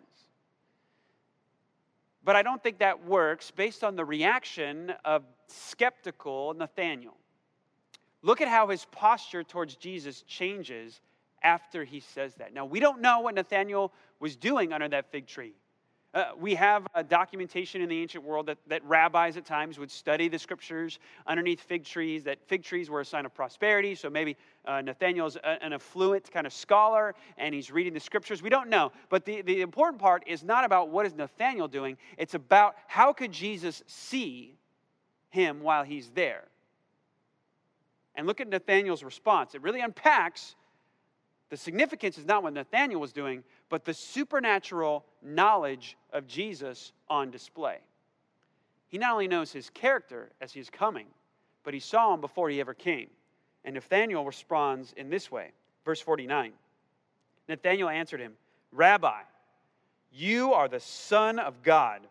[2.24, 7.18] But I don't think that works based on the reaction of skeptical Nathanael.
[8.22, 11.01] Look at how his posture towards Jesus changes
[11.43, 12.53] after he says that.
[12.53, 13.91] Now, we don't know what Nathanael
[14.22, 15.53] was doing under that fig tree.
[16.14, 19.89] Uh, we have a documentation in the ancient world that, that rabbis at times would
[19.89, 23.95] study the scriptures underneath fig trees, that fig trees were a sign of prosperity.
[23.95, 28.43] So maybe uh, Nathanael's a, an affluent kind of scholar and he's reading the scriptures.
[28.43, 28.91] We don't know.
[29.09, 33.11] But the, the important part is not about what is Nathanael doing, it's about how
[33.11, 34.55] could Jesus see
[35.30, 36.43] him while he's there.
[38.14, 39.55] And look at Nathanael's response.
[39.55, 40.55] It really unpacks
[41.54, 47.30] the significance is not what Nathanael was doing, but the supernatural knowledge of Jesus on
[47.30, 47.78] display.
[48.88, 51.06] He not only knows his character as he is coming,
[51.64, 53.08] but he saw him before he ever came.
[53.64, 55.51] And Nathanael responds in this way.
[55.86, 56.54] Verse 49
[57.47, 58.34] Nathanael answered him,
[58.72, 59.22] Rabbi,
[60.12, 62.01] you are the Son of God,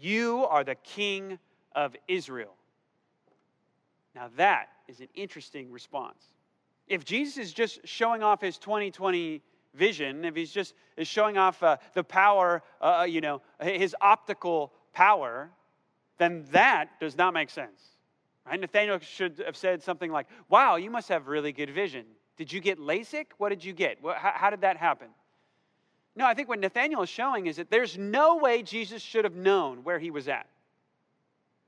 [0.00, 1.40] you are the King
[1.72, 2.54] of Israel.
[4.14, 6.22] Now, that is an interesting response.
[6.88, 9.42] If Jesus is just showing off his 2020
[9.74, 13.94] vision, if he's just is showing off uh, the power, uh, uh, you know, his
[14.00, 15.50] optical power,
[16.18, 17.80] then that does not make sense.
[18.46, 18.58] Right?
[18.58, 22.06] Nathanael should have said something like, Wow, you must have really good vision.
[22.36, 23.26] Did you get LASIK?
[23.38, 23.98] What did you get?
[24.02, 25.08] How, how did that happen?
[26.14, 29.36] No, I think what Nathanael is showing is that there's no way Jesus should have
[29.36, 30.46] known where he was at.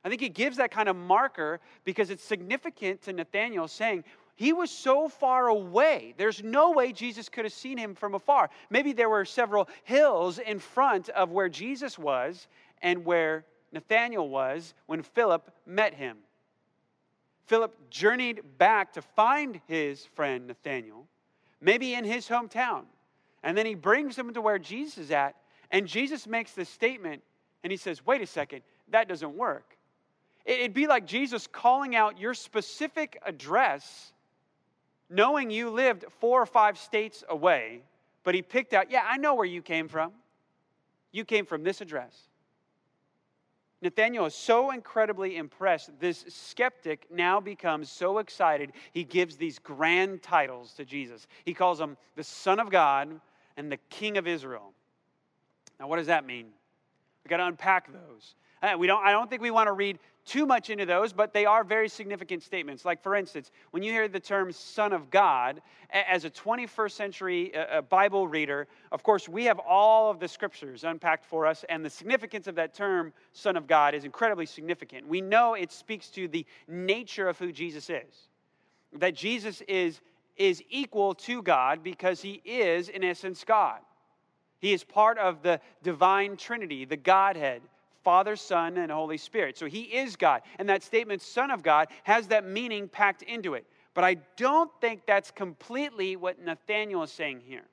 [0.05, 4.05] I think he gives that kind of marker because it's significant to Nathanael saying,
[4.41, 6.14] he was so far away.
[6.16, 8.49] There's no way Jesus could have seen him from afar.
[8.70, 12.49] Maybe there were several hills in front of where Jesus was
[12.80, 16.16] and where Nathanael was when Philip met him.
[17.49, 21.07] Philip journeyed back to find his friend Nathanael,
[21.61, 22.84] maybe in his hometown.
[23.43, 25.36] And then he brings him to where Jesus is at,
[25.70, 27.20] and Jesus makes this statement,
[27.62, 29.76] and he says, Wait a second, that doesn't work.
[30.47, 34.14] It'd be like Jesus calling out your specific address
[35.11, 37.83] knowing you lived four or five states away,
[38.23, 40.13] but he picked out, yeah, I know where you came from.
[41.13, 42.17] You came from this address.
[43.83, 45.91] Nathanael is so incredibly impressed.
[45.99, 51.27] This skeptic now becomes so excited, he gives these grand titles to Jesus.
[51.45, 53.21] He calls him the Son of God
[53.57, 54.73] and the King of Israel.
[55.79, 56.47] Now, what does that mean?
[57.25, 58.35] We've got to unpack those.
[58.63, 59.99] Uh, we don't, I don't think we want to read
[60.31, 62.85] too much into those, but they are very significant statements.
[62.85, 65.61] Like, for instance, when you hear the term Son of God,
[65.91, 70.28] as a 21st century uh, uh, Bible reader, of course, we have all of the
[70.28, 74.47] scriptures unpacked for us, and the significance of that term, Son of God, is incredibly
[74.47, 75.05] significant.
[75.05, 78.28] We know it speaks to the nature of who Jesus is,
[78.93, 80.01] that Jesus is,
[80.37, 83.81] is equal to God because he is, in essence, God.
[84.61, 87.62] He is part of the divine Trinity, the Godhead
[88.03, 89.59] Father, Son, and Holy Spirit.
[89.59, 90.43] So he is God.
[90.59, 93.67] And that statement, Son of God, has that meaning packed into it.
[93.95, 97.65] But I don't think that's completely what Nathanael is saying here.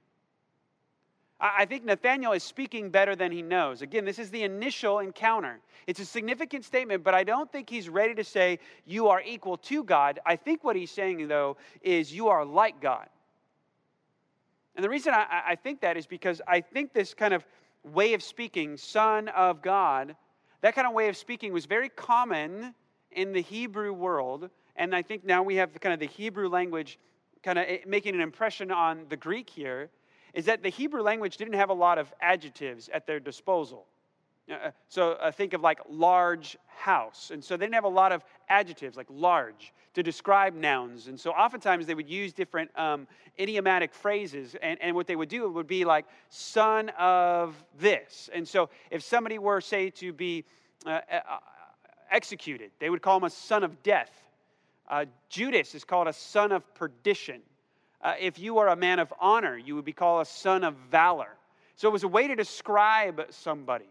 [1.40, 3.84] I think Nathanael is speaking better than he knows.
[3.84, 5.60] Again, this is the initial encounter.
[5.86, 9.58] It's a significant statement, but I don't think he's ready to say you are equal
[9.58, 10.20] to God.
[10.26, 13.08] I think what he's saying, though, is you are like God.
[14.76, 17.46] And the reason I, I think that is because I think this kind of
[17.84, 20.16] way of speaking, Son of God,
[20.62, 22.74] that kind of way of speaking was very common
[23.12, 24.50] in the Hebrew world.
[24.76, 27.00] And I think now we have kind of the Hebrew language
[27.44, 29.90] kind of eh, making an impression on the Greek here,
[30.34, 33.86] is that the Hebrew language didn't have a lot of adjectives at their disposal.
[34.50, 37.32] Uh, uh, so uh, think of like large house.
[37.34, 41.08] And so they didn't have a lot of adjectives like large to describe nouns.
[41.08, 43.08] And so oftentimes they would use different um,
[43.40, 44.56] idiomatic phrases.
[44.62, 48.30] And, and what they would do would be like, son of this.
[48.34, 50.46] And so if somebody were, say, to be
[50.86, 51.22] uh, uh,
[52.12, 54.12] executed, they would call him a son of death.
[55.30, 57.42] Judas is called a son of perdition.
[58.22, 61.36] if you are a man of honor, you would be called a son of valor.
[61.76, 63.90] So it was a way to describe somebody.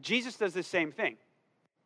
[0.00, 1.16] Jesus does the same thing.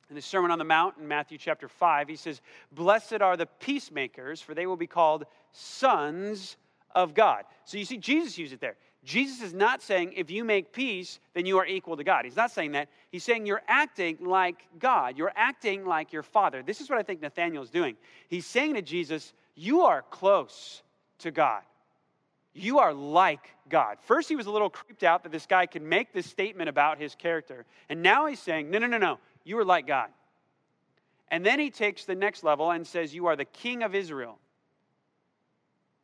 [0.08, 2.40] In the Sermon on the Mount in Matthew chapter 5, he says,
[2.72, 6.56] Blessed are the peacemakers, for they will be called sons
[6.94, 7.44] of God.
[7.64, 8.76] So you see, Jesus used it there.
[9.04, 12.24] Jesus is not saying if you make peace, then you are equal to God.
[12.24, 12.88] He's not saying that.
[13.10, 15.16] He's saying you're acting like God.
[15.16, 16.62] You're acting like your Father.
[16.62, 17.96] This is what I think Nathanael is doing.
[18.28, 20.82] He's saying to Jesus, You are close
[21.18, 21.62] to God.
[22.58, 23.98] You are like God.
[24.06, 26.98] First, he was a little creeped out that this guy could make this statement about
[26.98, 27.64] his character.
[27.88, 30.08] And now he's saying, no, no, no, no, you are like God.
[31.30, 34.38] And then he takes the next level and says, You are the king of Israel.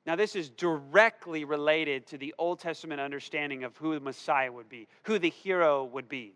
[0.07, 4.69] Now, this is directly related to the Old Testament understanding of who the Messiah would
[4.69, 6.35] be, who the hero would be.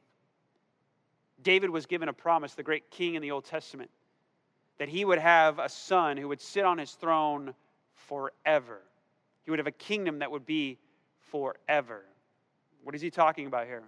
[1.42, 3.90] David was given a promise, the great king in the Old Testament,
[4.78, 7.54] that he would have a son who would sit on his throne
[8.08, 8.80] forever.
[9.48, 10.76] He would have a kingdom that would be
[11.30, 12.04] forever.
[12.82, 13.82] What is he talking about here?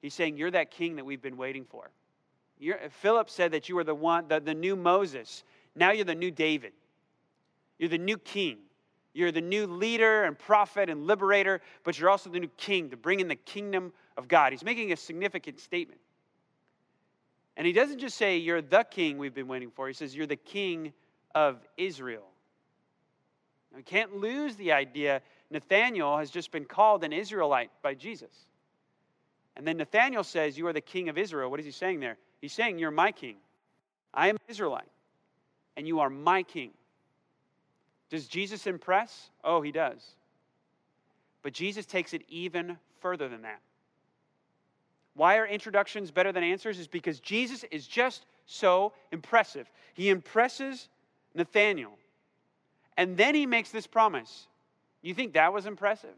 [0.00, 1.90] He's saying, You're that king that we've been waiting for.
[2.60, 5.42] You're, Philip said that you were the one, the, the new Moses.
[5.74, 6.74] Now you're the new David.
[7.76, 8.58] You're the new king.
[9.12, 12.96] You're the new leader and prophet and liberator, but you're also the new king to
[12.96, 14.52] bring in the kingdom of God.
[14.52, 16.00] He's making a significant statement.
[17.56, 19.88] And he doesn't just say, You're the king we've been waiting for.
[19.88, 20.92] He says, You're the king
[21.34, 22.28] of Israel.
[23.74, 28.30] We can't lose the idea Nathanael has just been called an Israelite by Jesus.
[29.56, 31.50] And then Nathanael says, You are the king of Israel.
[31.50, 32.16] What is he saying there?
[32.40, 33.36] He's saying, You're my king.
[34.12, 34.90] I am an Israelite,
[35.76, 36.70] and you are my king.
[38.10, 39.30] Does Jesus impress?
[39.44, 40.04] Oh, he does.
[41.42, 43.60] But Jesus takes it even further than that.
[45.14, 46.78] Why are introductions better than answers?
[46.78, 49.70] Is because Jesus is just so impressive.
[49.94, 50.88] He impresses
[51.34, 51.92] Nathanael.
[53.00, 54.46] And then he makes this promise.
[55.00, 56.14] You think that was impressive?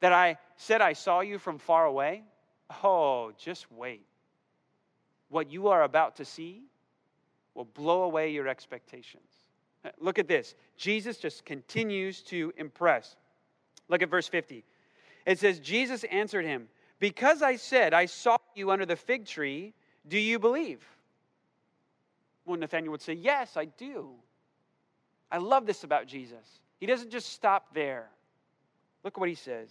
[0.00, 2.24] That I said I saw you from far away?
[2.84, 4.04] Oh, just wait.
[5.30, 6.64] What you are about to see
[7.54, 9.30] will blow away your expectations.
[9.82, 10.54] Uh, look at this.
[10.76, 13.16] Jesus just continues to impress.
[13.88, 14.66] Look at verse 50.
[15.24, 16.68] It says, Jesus answered him,
[16.98, 19.72] Because I said, I saw you under the fig tree,
[20.06, 20.86] do you believe?
[22.44, 24.16] Well, Nathanael would say, Yes, I do.
[25.30, 26.60] I love this about Jesus.
[26.80, 28.08] He doesn't just stop there.
[29.04, 29.68] Look at what he says.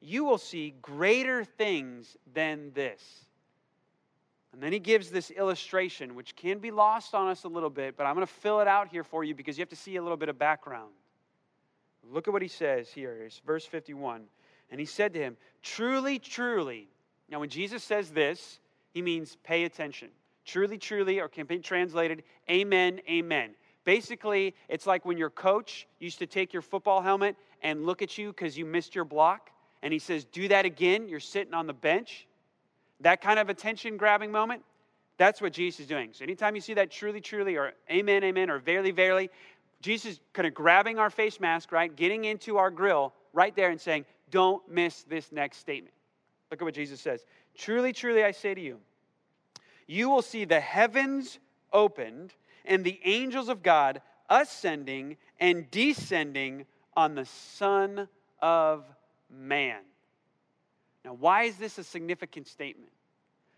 [0.00, 3.02] You will see greater things than this.
[4.52, 7.96] And then he gives this illustration, which can be lost on us a little bit,
[7.96, 9.96] but I'm going to fill it out here for you because you have to see
[9.96, 10.90] a little bit of background.
[12.10, 13.22] Look at what he says here.
[13.24, 14.22] It's verse 51.
[14.70, 16.88] And he said to him, Truly, truly.
[17.28, 18.58] Now, when Jesus says this,
[18.92, 20.08] he means pay attention.
[20.44, 23.50] Truly, truly, or can be translated, Amen, Amen.
[23.90, 28.16] Basically, it's like when your coach used to take your football helmet and look at
[28.16, 29.50] you because you missed your block,
[29.82, 31.08] and he says, Do that again.
[31.08, 32.28] You're sitting on the bench.
[33.00, 34.62] That kind of attention grabbing moment,
[35.16, 36.10] that's what Jesus is doing.
[36.12, 39.28] So anytime you see that truly, truly, or amen, amen, or verily, verily,
[39.82, 41.92] Jesus is kind of grabbing our face mask, right?
[41.96, 45.96] Getting into our grill right there and saying, Don't miss this next statement.
[46.52, 47.24] Look at what Jesus says.
[47.58, 48.78] Truly, truly, I say to you,
[49.88, 51.40] you will see the heavens
[51.72, 52.34] opened
[52.64, 58.08] and the angels of God ascending and descending on the Son
[58.40, 58.84] of
[59.30, 59.80] Man.
[61.04, 62.92] Now, why is this a significant statement?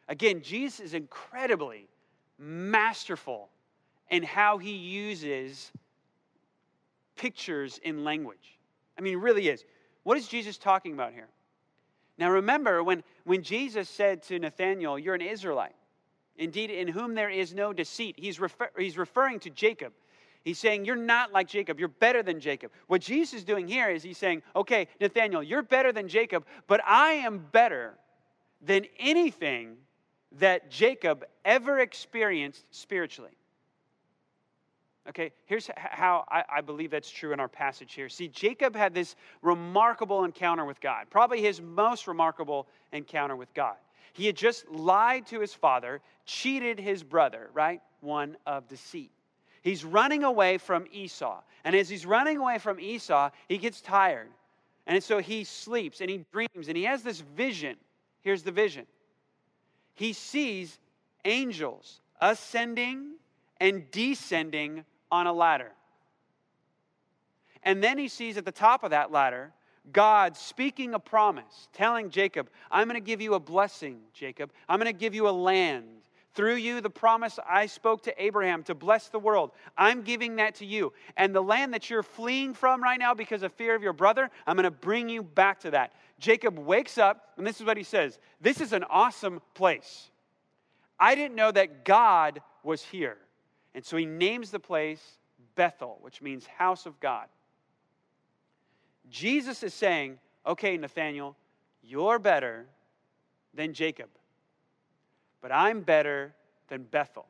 [0.09, 1.89] Again, Jesus is incredibly
[2.39, 3.49] masterful
[4.11, 5.73] in how he uses
[7.17, 8.59] pictures in language.
[8.99, 9.65] I mean, really is.
[10.03, 11.29] What is Jesus talking about here?
[12.19, 15.75] Now, remember when, when Jesus said to Nathanael, You're an Israelite,
[16.43, 19.93] indeed, in whom there is no deceit, he's, refer- he's referring to Jacob.
[20.45, 21.79] He's saying, You're not like Jacob.
[21.79, 22.73] You're better than Jacob.
[22.89, 26.81] What Jesus is doing here is he's saying, Okay, Nathanael, you're better than Jacob, but
[26.85, 27.95] I am better
[28.61, 29.77] than anything
[30.39, 33.33] that Jacob ever experienced spiritually.
[35.09, 38.09] Okay, here's how I, I, believe that's true in our passage here.
[38.09, 43.75] See, Jacob had this remarkable encounter with God, probably his most remarkable encounter with God.
[44.13, 47.81] He had just lied to his father, cheated his brother, right?
[48.01, 49.11] One of deceit.
[49.63, 51.41] He's running away from Esau.
[51.65, 54.29] And as he's running away from Esau, he gets tired.
[54.87, 57.77] And so he sleeps and he dreams and he has this vision.
[58.23, 58.87] Here's the vision
[59.95, 60.79] he sees
[61.25, 63.15] angels ascending
[63.61, 65.73] and descending on a ladder.
[67.63, 69.53] And then he sees at the top of that ladder
[69.91, 74.53] God speaking a promise, telling Jacob, I'm going to give you a blessing, Jacob.
[74.69, 75.87] I'm going to give you a land.
[76.35, 80.55] Through you, the promise I spoke to Abraham to bless the world, I'm giving that
[80.57, 80.93] to you.
[81.17, 84.31] And the land that you're fleeing from right now because of fear of your brother,
[84.47, 85.93] I'm going to bring you back to that.
[86.19, 90.11] Jacob wakes up, and this is what he says This is an awesome place.
[90.99, 93.19] I didn't know that God was here.
[93.75, 95.19] And so he names the place
[95.55, 97.27] Bethel, which means house of God.
[99.13, 101.37] Jesus is saying, okay, Nathanael,
[101.85, 102.67] you're better
[103.55, 104.09] than Jacob
[105.43, 106.33] but I'm better
[106.69, 107.27] than Bethel.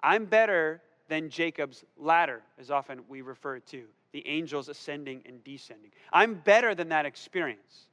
[0.00, 5.90] I'm better than Jacob's ladder, as often we refer to the angels ascending and descending.
[6.12, 7.86] I'm better than that experience.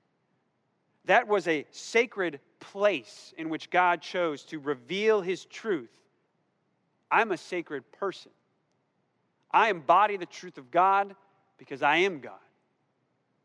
[1.05, 5.91] That was a sacred place in which God chose to reveal his truth.
[7.11, 8.31] I'm a sacred person.
[9.51, 11.15] I embody the truth of God
[11.57, 12.39] because I am God.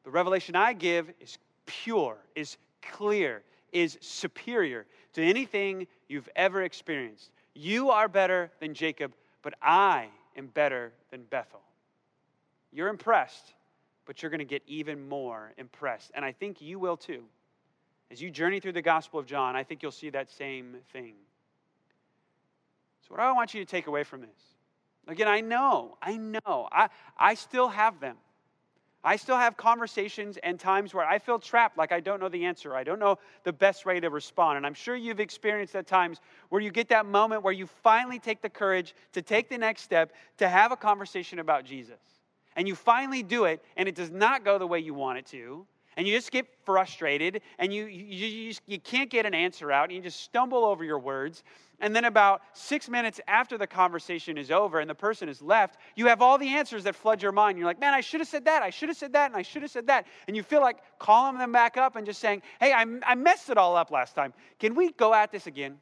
[0.06, 1.36] The revelation I give is
[1.66, 2.58] pure, is
[2.92, 3.42] clear,
[3.72, 7.32] is superior to anything you've ever experienced.
[7.56, 11.60] You are better than Jacob, but I am better than Bethel.
[12.72, 13.54] You're impressed,
[14.04, 16.12] but you're going to get even more impressed.
[16.14, 17.24] And I think you will too.
[18.08, 21.14] As you journey through the Gospel of John, I think you'll see that same thing.
[23.02, 24.56] So, what do I want you to take away from this
[25.08, 26.88] again, I know, I know, I,
[27.18, 28.16] I still have them.
[29.06, 32.44] I still have conversations and times where I feel trapped, like I don't know the
[32.44, 32.74] answer.
[32.74, 34.56] I don't know the best way to respond.
[34.56, 38.18] And I'm sure you've experienced at times where you get that moment where you finally
[38.18, 42.00] take the courage to take the next step to have a conversation about Jesus.
[42.56, 45.26] And you finally do it, and it does not go the way you want it
[45.26, 45.64] to.
[45.96, 49.84] And you just get frustrated, and you, you, you, you can't get an answer out,
[49.84, 51.42] and you just stumble over your words.
[51.80, 55.78] And then, about six minutes after the conversation is over and the person is left,
[55.94, 57.58] you have all the answers that flood your mind.
[57.58, 58.62] You're like, man, I should have said that.
[58.62, 59.30] I should have said that.
[59.30, 60.06] And I should have said that.
[60.26, 63.50] And you feel like calling them back up and just saying, hey, I, I messed
[63.50, 64.32] it all up last time.
[64.58, 65.78] Can we go at this again?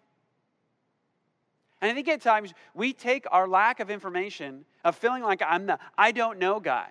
[1.80, 5.66] And I think at times we take our lack of information, of feeling like I'm
[5.66, 6.88] the I don't know guy,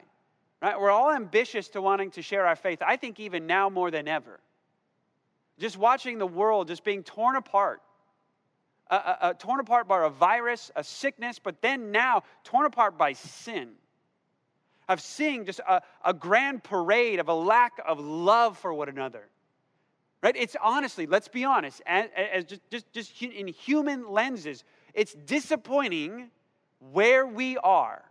[0.64, 0.80] right?
[0.80, 2.82] We're all ambitious to wanting to share our faith.
[2.82, 4.40] I think even now more than ever.
[5.60, 7.82] Just watching the world just being torn apart
[8.94, 13.14] uh, uh, torn apart by a virus, a sickness, but then now torn apart by
[13.14, 13.70] sin.
[14.90, 19.28] Of seeing just a, a grand parade of a lack of love for one another.
[20.22, 20.36] Right?
[20.38, 26.30] It's honestly, let's be honest, as, as just, just, just in human lenses, it's disappointing
[26.92, 28.04] where we are.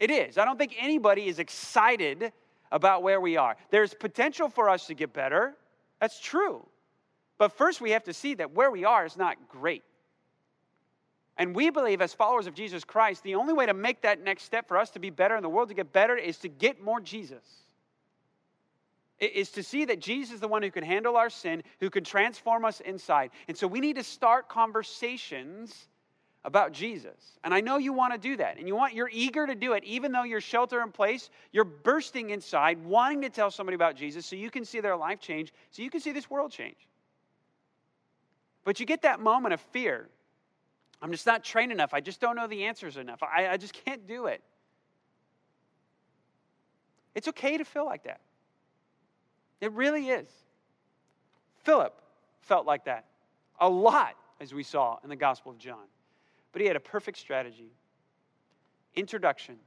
[0.00, 0.38] It is.
[0.38, 2.32] I don't think anybody is excited
[2.72, 3.56] about where we are.
[3.70, 5.54] There's potential for us to get better.
[6.00, 6.66] That's true.
[7.36, 9.84] But first, we have to see that where we are is not great.
[11.36, 14.44] And we believe, as followers of Jesus Christ, the only way to make that next
[14.44, 16.82] step for us to be better in the world, to get better, is to get
[16.82, 17.44] more Jesus.
[19.18, 21.90] It is to see that Jesus is the one who can handle our sin, who
[21.90, 23.30] can transform us inside.
[23.48, 25.88] And so we need to start conversations
[26.44, 27.38] about Jesus.
[27.44, 28.58] And I know you want to do that.
[28.58, 31.64] And you want you're eager to do it even though you're shelter in place, you're
[31.64, 35.52] bursting inside wanting to tell somebody about Jesus so you can see their life change,
[35.70, 36.76] so you can see this world change.
[38.64, 40.08] But you get that moment of fear.
[41.02, 41.94] I'm just not trained enough.
[41.94, 43.22] I just don't know the answers enough.
[43.22, 44.42] I, I just can't do it.
[47.14, 48.20] It's okay to feel like that.
[49.60, 50.28] It really is.
[51.64, 51.94] Philip
[52.42, 53.04] felt like that
[53.60, 55.84] a lot, as we saw in the Gospel of John.
[56.52, 57.72] But he had a perfect strategy.
[58.96, 59.60] Introductions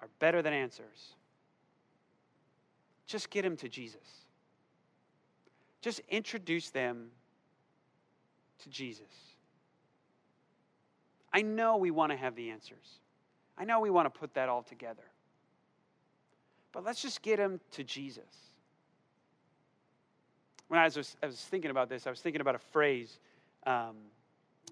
[0.00, 1.14] are better than answers.
[3.06, 4.26] Just get them to Jesus.
[5.80, 7.08] Just introduce them
[8.62, 9.06] to Jesus.
[11.32, 13.00] I know we want to have the answers.
[13.56, 15.02] I know we want to put that all together.
[16.72, 18.24] But let's just get them to Jesus.
[20.68, 23.18] When I was, I was thinking about this, I was thinking about a phrase
[23.66, 23.96] um,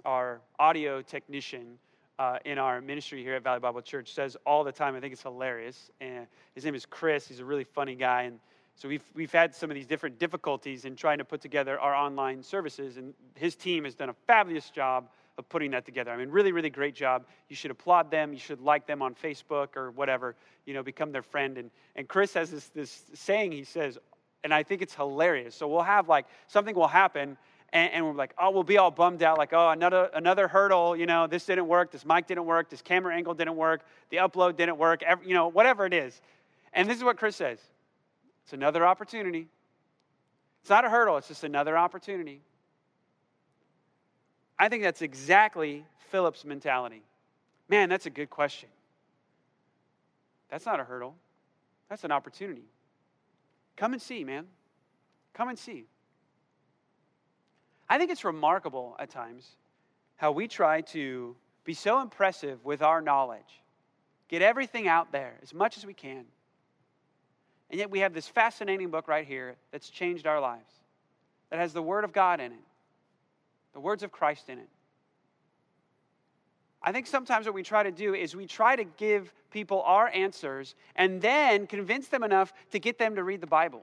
[0.04, 1.78] our audio technician
[2.18, 4.94] uh, in our ministry here at Valley Bible Church says all the time.
[4.94, 5.90] I think it's hilarious.
[6.00, 7.28] And his name is Chris.
[7.28, 8.22] He's a really funny guy.
[8.22, 8.38] And
[8.74, 11.94] so we've, we've had some of these different difficulties in trying to put together our
[11.94, 16.10] online services, and his team has done a fabulous job of putting that together.
[16.10, 17.26] I mean, really, really great job.
[17.48, 18.32] You should applaud them.
[18.32, 20.34] You should like them on Facebook or whatever,
[20.64, 21.58] you know, become their friend.
[21.58, 23.98] And, and Chris has this, this saying he says,
[24.44, 25.54] and I think it's hilarious.
[25.54, 27.36] So we'll have like, something will happen,
[27.72, 30.96] and, and, we're like, oh, we'll be all bummed out, like, oh, another another hurdle,
[30.96, 34.18] you know, this didn't work, this mic didn't work, this camera angle didn't work, the
[34.18, 36.20] upload didn't work, every, you know, whatever it is.
[36.72, 37.58] And this is what Chris says.
[38.44, 39.48] It's another opportunity.
[40.60, 42.40] It's not a hurdle, it's just another opportunity.
[44.58, 47.02] I think that's exactly Philip's mentality.
[47.68, 48.68] Man, that's a good question.
[50.48, 51.16] That's not a hurdle,
[51.88, 52.64] that's an opportunity.
[53.76, 54.46] Come and see, man.
[55.34, 55.84] Come and see.
[57.88, 59.48] I think it's remarkable at times
[60.16, 63.62] how we try to be so impressive with our knowledge,
[64.28, 66.24] get everything out there as much as we can.
[67.70, 70.72] And yet we have this fascinating book right here that's changed our lives,
[71.50, 72.64] that has the Word of God in it,
[73.72, 74.68] the words of Christ in it.
[76.82, 80.08] I think sometimes what we try to do is we try to give people our
[80.08, 83.82] answers and then convince them enough to get them to read the Bible.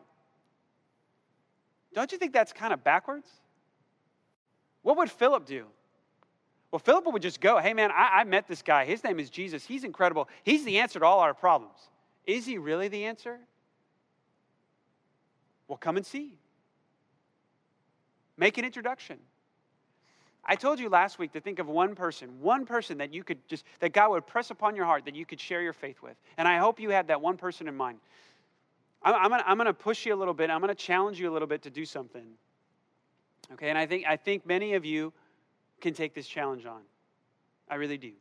[1.93, 3.27] Don't you think that's kind of backwards?
[4.83, 5.65] What would Philip do?
[6.71, 8.85] Well, Philip would just go, hey man, I, I, met this guy.
[8.85, 9.65] His name is Jesus.
[9.65, 10.27] He's incredible.
[10.43, 11.77] He's the answer to all our problems.
[12.25, 13.39] Is he really the answer?
[15.67, 16.33] Well, come and see.
[18.37, 19.19] Make an introduction.
[20.45, 23.47] I told you last week to think of one person, one person that you could
[23.47, 26.15] just, that God would press upon your heart that you could share your faith with.
[26.37, 27.99] And I hope you had that one person in mind.
[29.03, 30.49] I'm, I'm, I'm gonna push you a little bit.
[30.49, 32.25] I'm gonna challenge you a little bit to do something.
[33.51, 35.11] Okay, and I think, I think many of you
[35.81, 36.81] can take this challenge on.
[37.69, 38.13] I really do.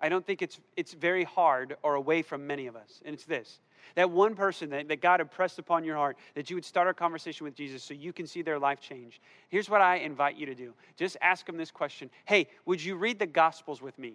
[0.00, 3.00] I don't think it's, it's very hard or away from many of us.
[3.04, 3.60] And it's this
[3.96, 6.94] that one person that, that God impressed upon your heart, that you would start a
[6.94, 9.20] conversation with Jesus so you can see their life change.
[9.48, 12.96] Here's what I invite you to do just ask them this question Hey, would you
[12.96, 14.14] read the Gospels with me?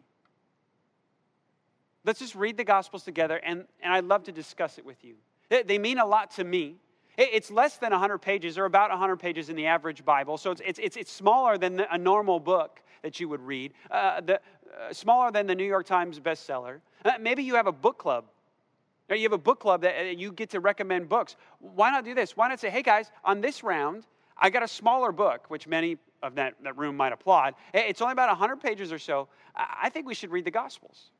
[2.05, 5.15] Let's just read the Gospels together, and, and I'd love to discuss it with you.
[5.49, 6.77] They, they mean a lot to me.
[7.19, 10.51] It, it's less than 100 pages, or about 100 pages in the average Bible, so
[10.51, 14.35] it's, it's, it's, it's smaller than a normal book that you would read, uh, the,
[14.35, 16.79] uh, smaller than the New York Times bestseller.
[17.03, 18.25] Uh, maybe you have a book club.
[19.09, 21.35] Or you have a book club that uh, you get to recommend books.
[21.59, 22.37] Why not do this?
[22.37, 24.05] Why not say, hey guys, on this round,
[24.37, 27.55] I got a smaller book, which many of that, that room might applaud.
[27.73, 29.27] It's only about 100 pages or so.
[29.55, 31.11] I think we should read the Gospels.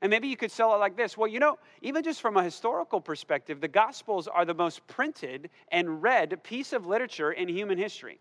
[0.00, 1.16] And maybe you could sell it like this.
[1.16, 5.50] Well, you know, even just from a historical perspective, the Gospels are the most printed
[5.72, 8.20] and read piece of literature in human history.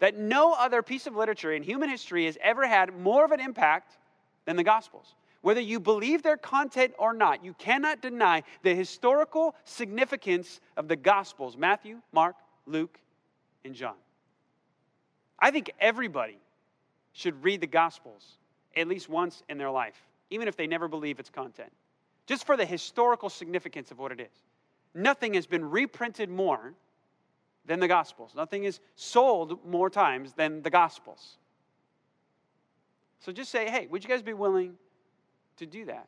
[0.00, 3.40] That no other piece of literature in human history has ever had more of an
[3.40, 3.96] impact
[4.44, 5.14] than the Gospels.
[5.40, 10.96] Whether you believe their content or not, you cannot deny the historical significance of the
[10.96, 12.36] Gospels Matthew, Mark,
[12.66, 12.98] Luke,
[13.64, 13.96] and John.
[15.38, 16.38] I think everybody
[17.12, 18.36] should read the Gospels
[18.76, 21.72] at least once in their life even if they never believe its content,
[22.26, 24.44] just for the historical significance of what it is.
[24.94, 26.74] Nothing has been reprinted more
[27.64, 31.36] than the Gospels, nothing is sold more times than the Gospels.
[33.20, 34.74] So just say, hey, would you guys be willing
[35.56, 36.06] to do that?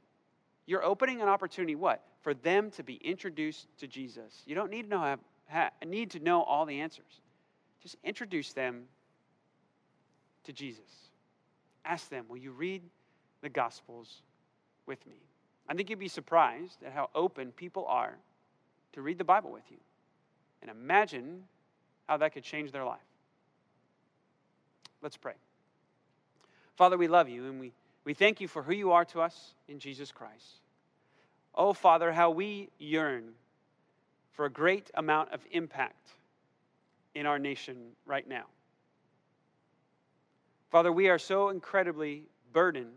[0.66, 2.02] You're opening an opportunity, what?
[2.22, 4.42] For them to be introduced to Jesus.
[4.46, 5.16] You don't need to know,
[5.46, 7.20] have, need to know all the answers.
[7.82, 8.84] Just introduce them
[10.44, 11.10] to Jesus.
[11.84, 12.82] Ask them, will you read
[13.42, 14.22] the Gospels
[14.86, 15.16] with me.
[15.68, 18.14] I think you'd be surprised at how open people are
[18.92, 19.76] to read the Bible with you.
[20.62, 21.44] And imagine
[22.08, 22.98] how that could change their life.
[25.02, 25.34] Let's pray.
[26.76, 27.72] Father, we love you and we,
[28.04, 30.60] we thank you for who you are to us in Jesus Christ.
[31.54, 33.32] Oh, Father, how we yearn
[34.32, 36.08] for a great amount of impact
[37.14, 37.76] in our nation
[38.06, 38.44] right now.
[40.70, 42.92] Father, we are so incredibly burdened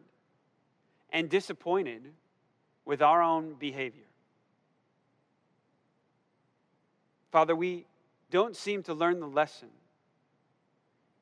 [1.13, 2.01] and disappointed
[2.83, 4.01] with our own behavior.
[7.31, 7.85] Father, we
[8.31, 9.69] don't seem to learn the lesson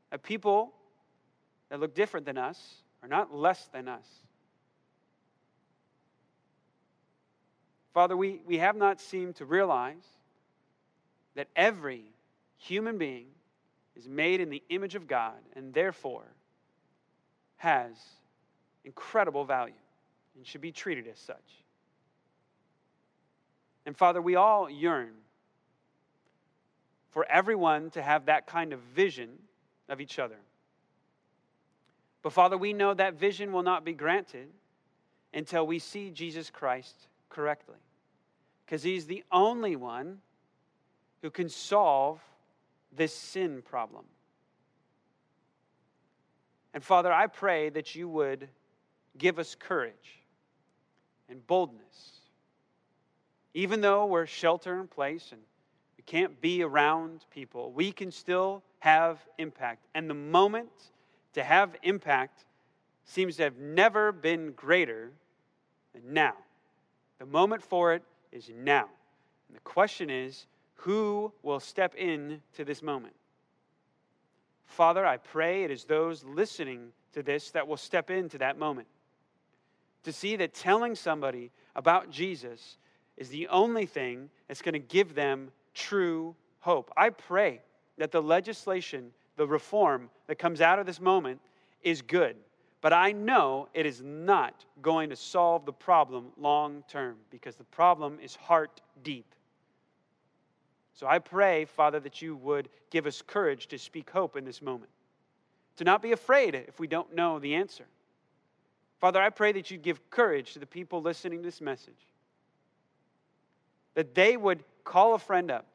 [0.09, 0.73] that people
[1.69, 2.59] that look different than us
[3.03, 4.05] are not less than us.
[7.93, 10.05] Father, we, we have not seemed to realize
[11.35, 12.05] that every
[12.57, 13.27] human being
[13.95, 16.25] is made in the image of God and therefore
[17.57, 17.91] has
[18.86, 19.73] incredible value
[20.36, 21.63] and should be treated as such.
[23.86, 25.11] And Father, we all yearn
[27.09, 29.29] for everyone to have that kind of vision
[29.89, 30.38] of each other.
[32.21, 34.47] But Father, we know that vision will not be granted
[35.34, 37.75] until we see Jesus Christ correctly.
[38.65, 40.19] Because he's the only one
[41.21, 42.21] who can solve
[42.95, 44.05] this sin problem.
[46.73, 48.47] And Father, I pray that you would
[49.18, 50.22] give us courage
[51.30, 52.12] and boldness.
[53.53, 55.41] Even though we're shelter in place and
[55.97, 59.86] we can't be around people, we can still have impact.
[59.93, 60.70] And the moment
[61.34, 62.45] to have impact
[63.05, 65.12] seems to have never been greater
[65.93, 66.34] than now.
[67.20, 68.88] The moment for it is now.
[69.47, 73.14] And the question is who will step in to this moment?
[74.66, 78.88] Father, I pray it is those listening to this that will step into that moment
[80.03, 82.77] to see that telling somebody about Jesus
[83.17, 86.91] is the only thing that's going to give them true hope.
[86.97, 87.61] I pray
[87.97, 91.39] that the legislation, the reform that comes out of this moment
[91.83, 92.35] is good,
[92.81, 97.63] but I know it is not going to solve the problem long term because the
[97.65, 99.35] problem is heart deep.
[100.93, 104.61] So I pray, Father, that you would give us courage to speak hope in this
[104.61, 104.91] moment,
[105.77, 107.85] to not be afraid if we don't know the answer
[109.01, 112.07] Father, I pray that you'd give courage to the people listening to this message,
[113.95, 115.65] that they would call a friend up,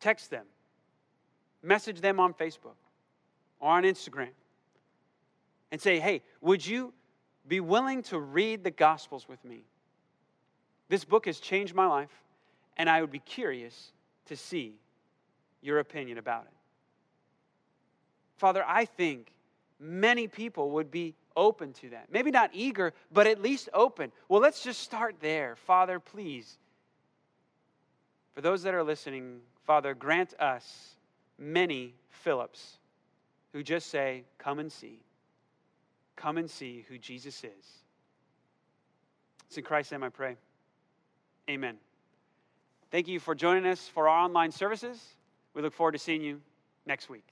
[0.00, 0.44] text them,
[1.62, 2.74] message them on Facebook
[3.60, 4.30] or on Instagram,
[5.70, 6.92] and say, hey, would you
[7.46, 9.62] be willing to read the Gospels with me?
[10.88, 12.10] This book has changed my life,
[12.76, 13.92] and I would be curious
[14.26, 14.74] to see
[15.60, 16.56] your opinion about it.
[18.38, 19.28] Father, I think
[19.78, 22.08] many people would be open to that.
[22.10, 24.12] Maybe not eager, but at least open.
[24.28, 25.56] Well, let's just start there.
[25.56, 26.58] Father, please.
[28.34, 30.96] For those that are listening, Father, grant us
[31.38, 32.78] many Philips
[33.52, 35.00] who just say, Come and see.
[36.16, 37.66] come and see who Jesus is.
[39.46, 40.36] It's in Christ's name I pray.
[41.50, 41.76] Amen.
[42.90, 45.02] Thank you for joining us for our online services.
[45.54, 46.40] We look forward to seeing you
[46.86, 47.31] next week.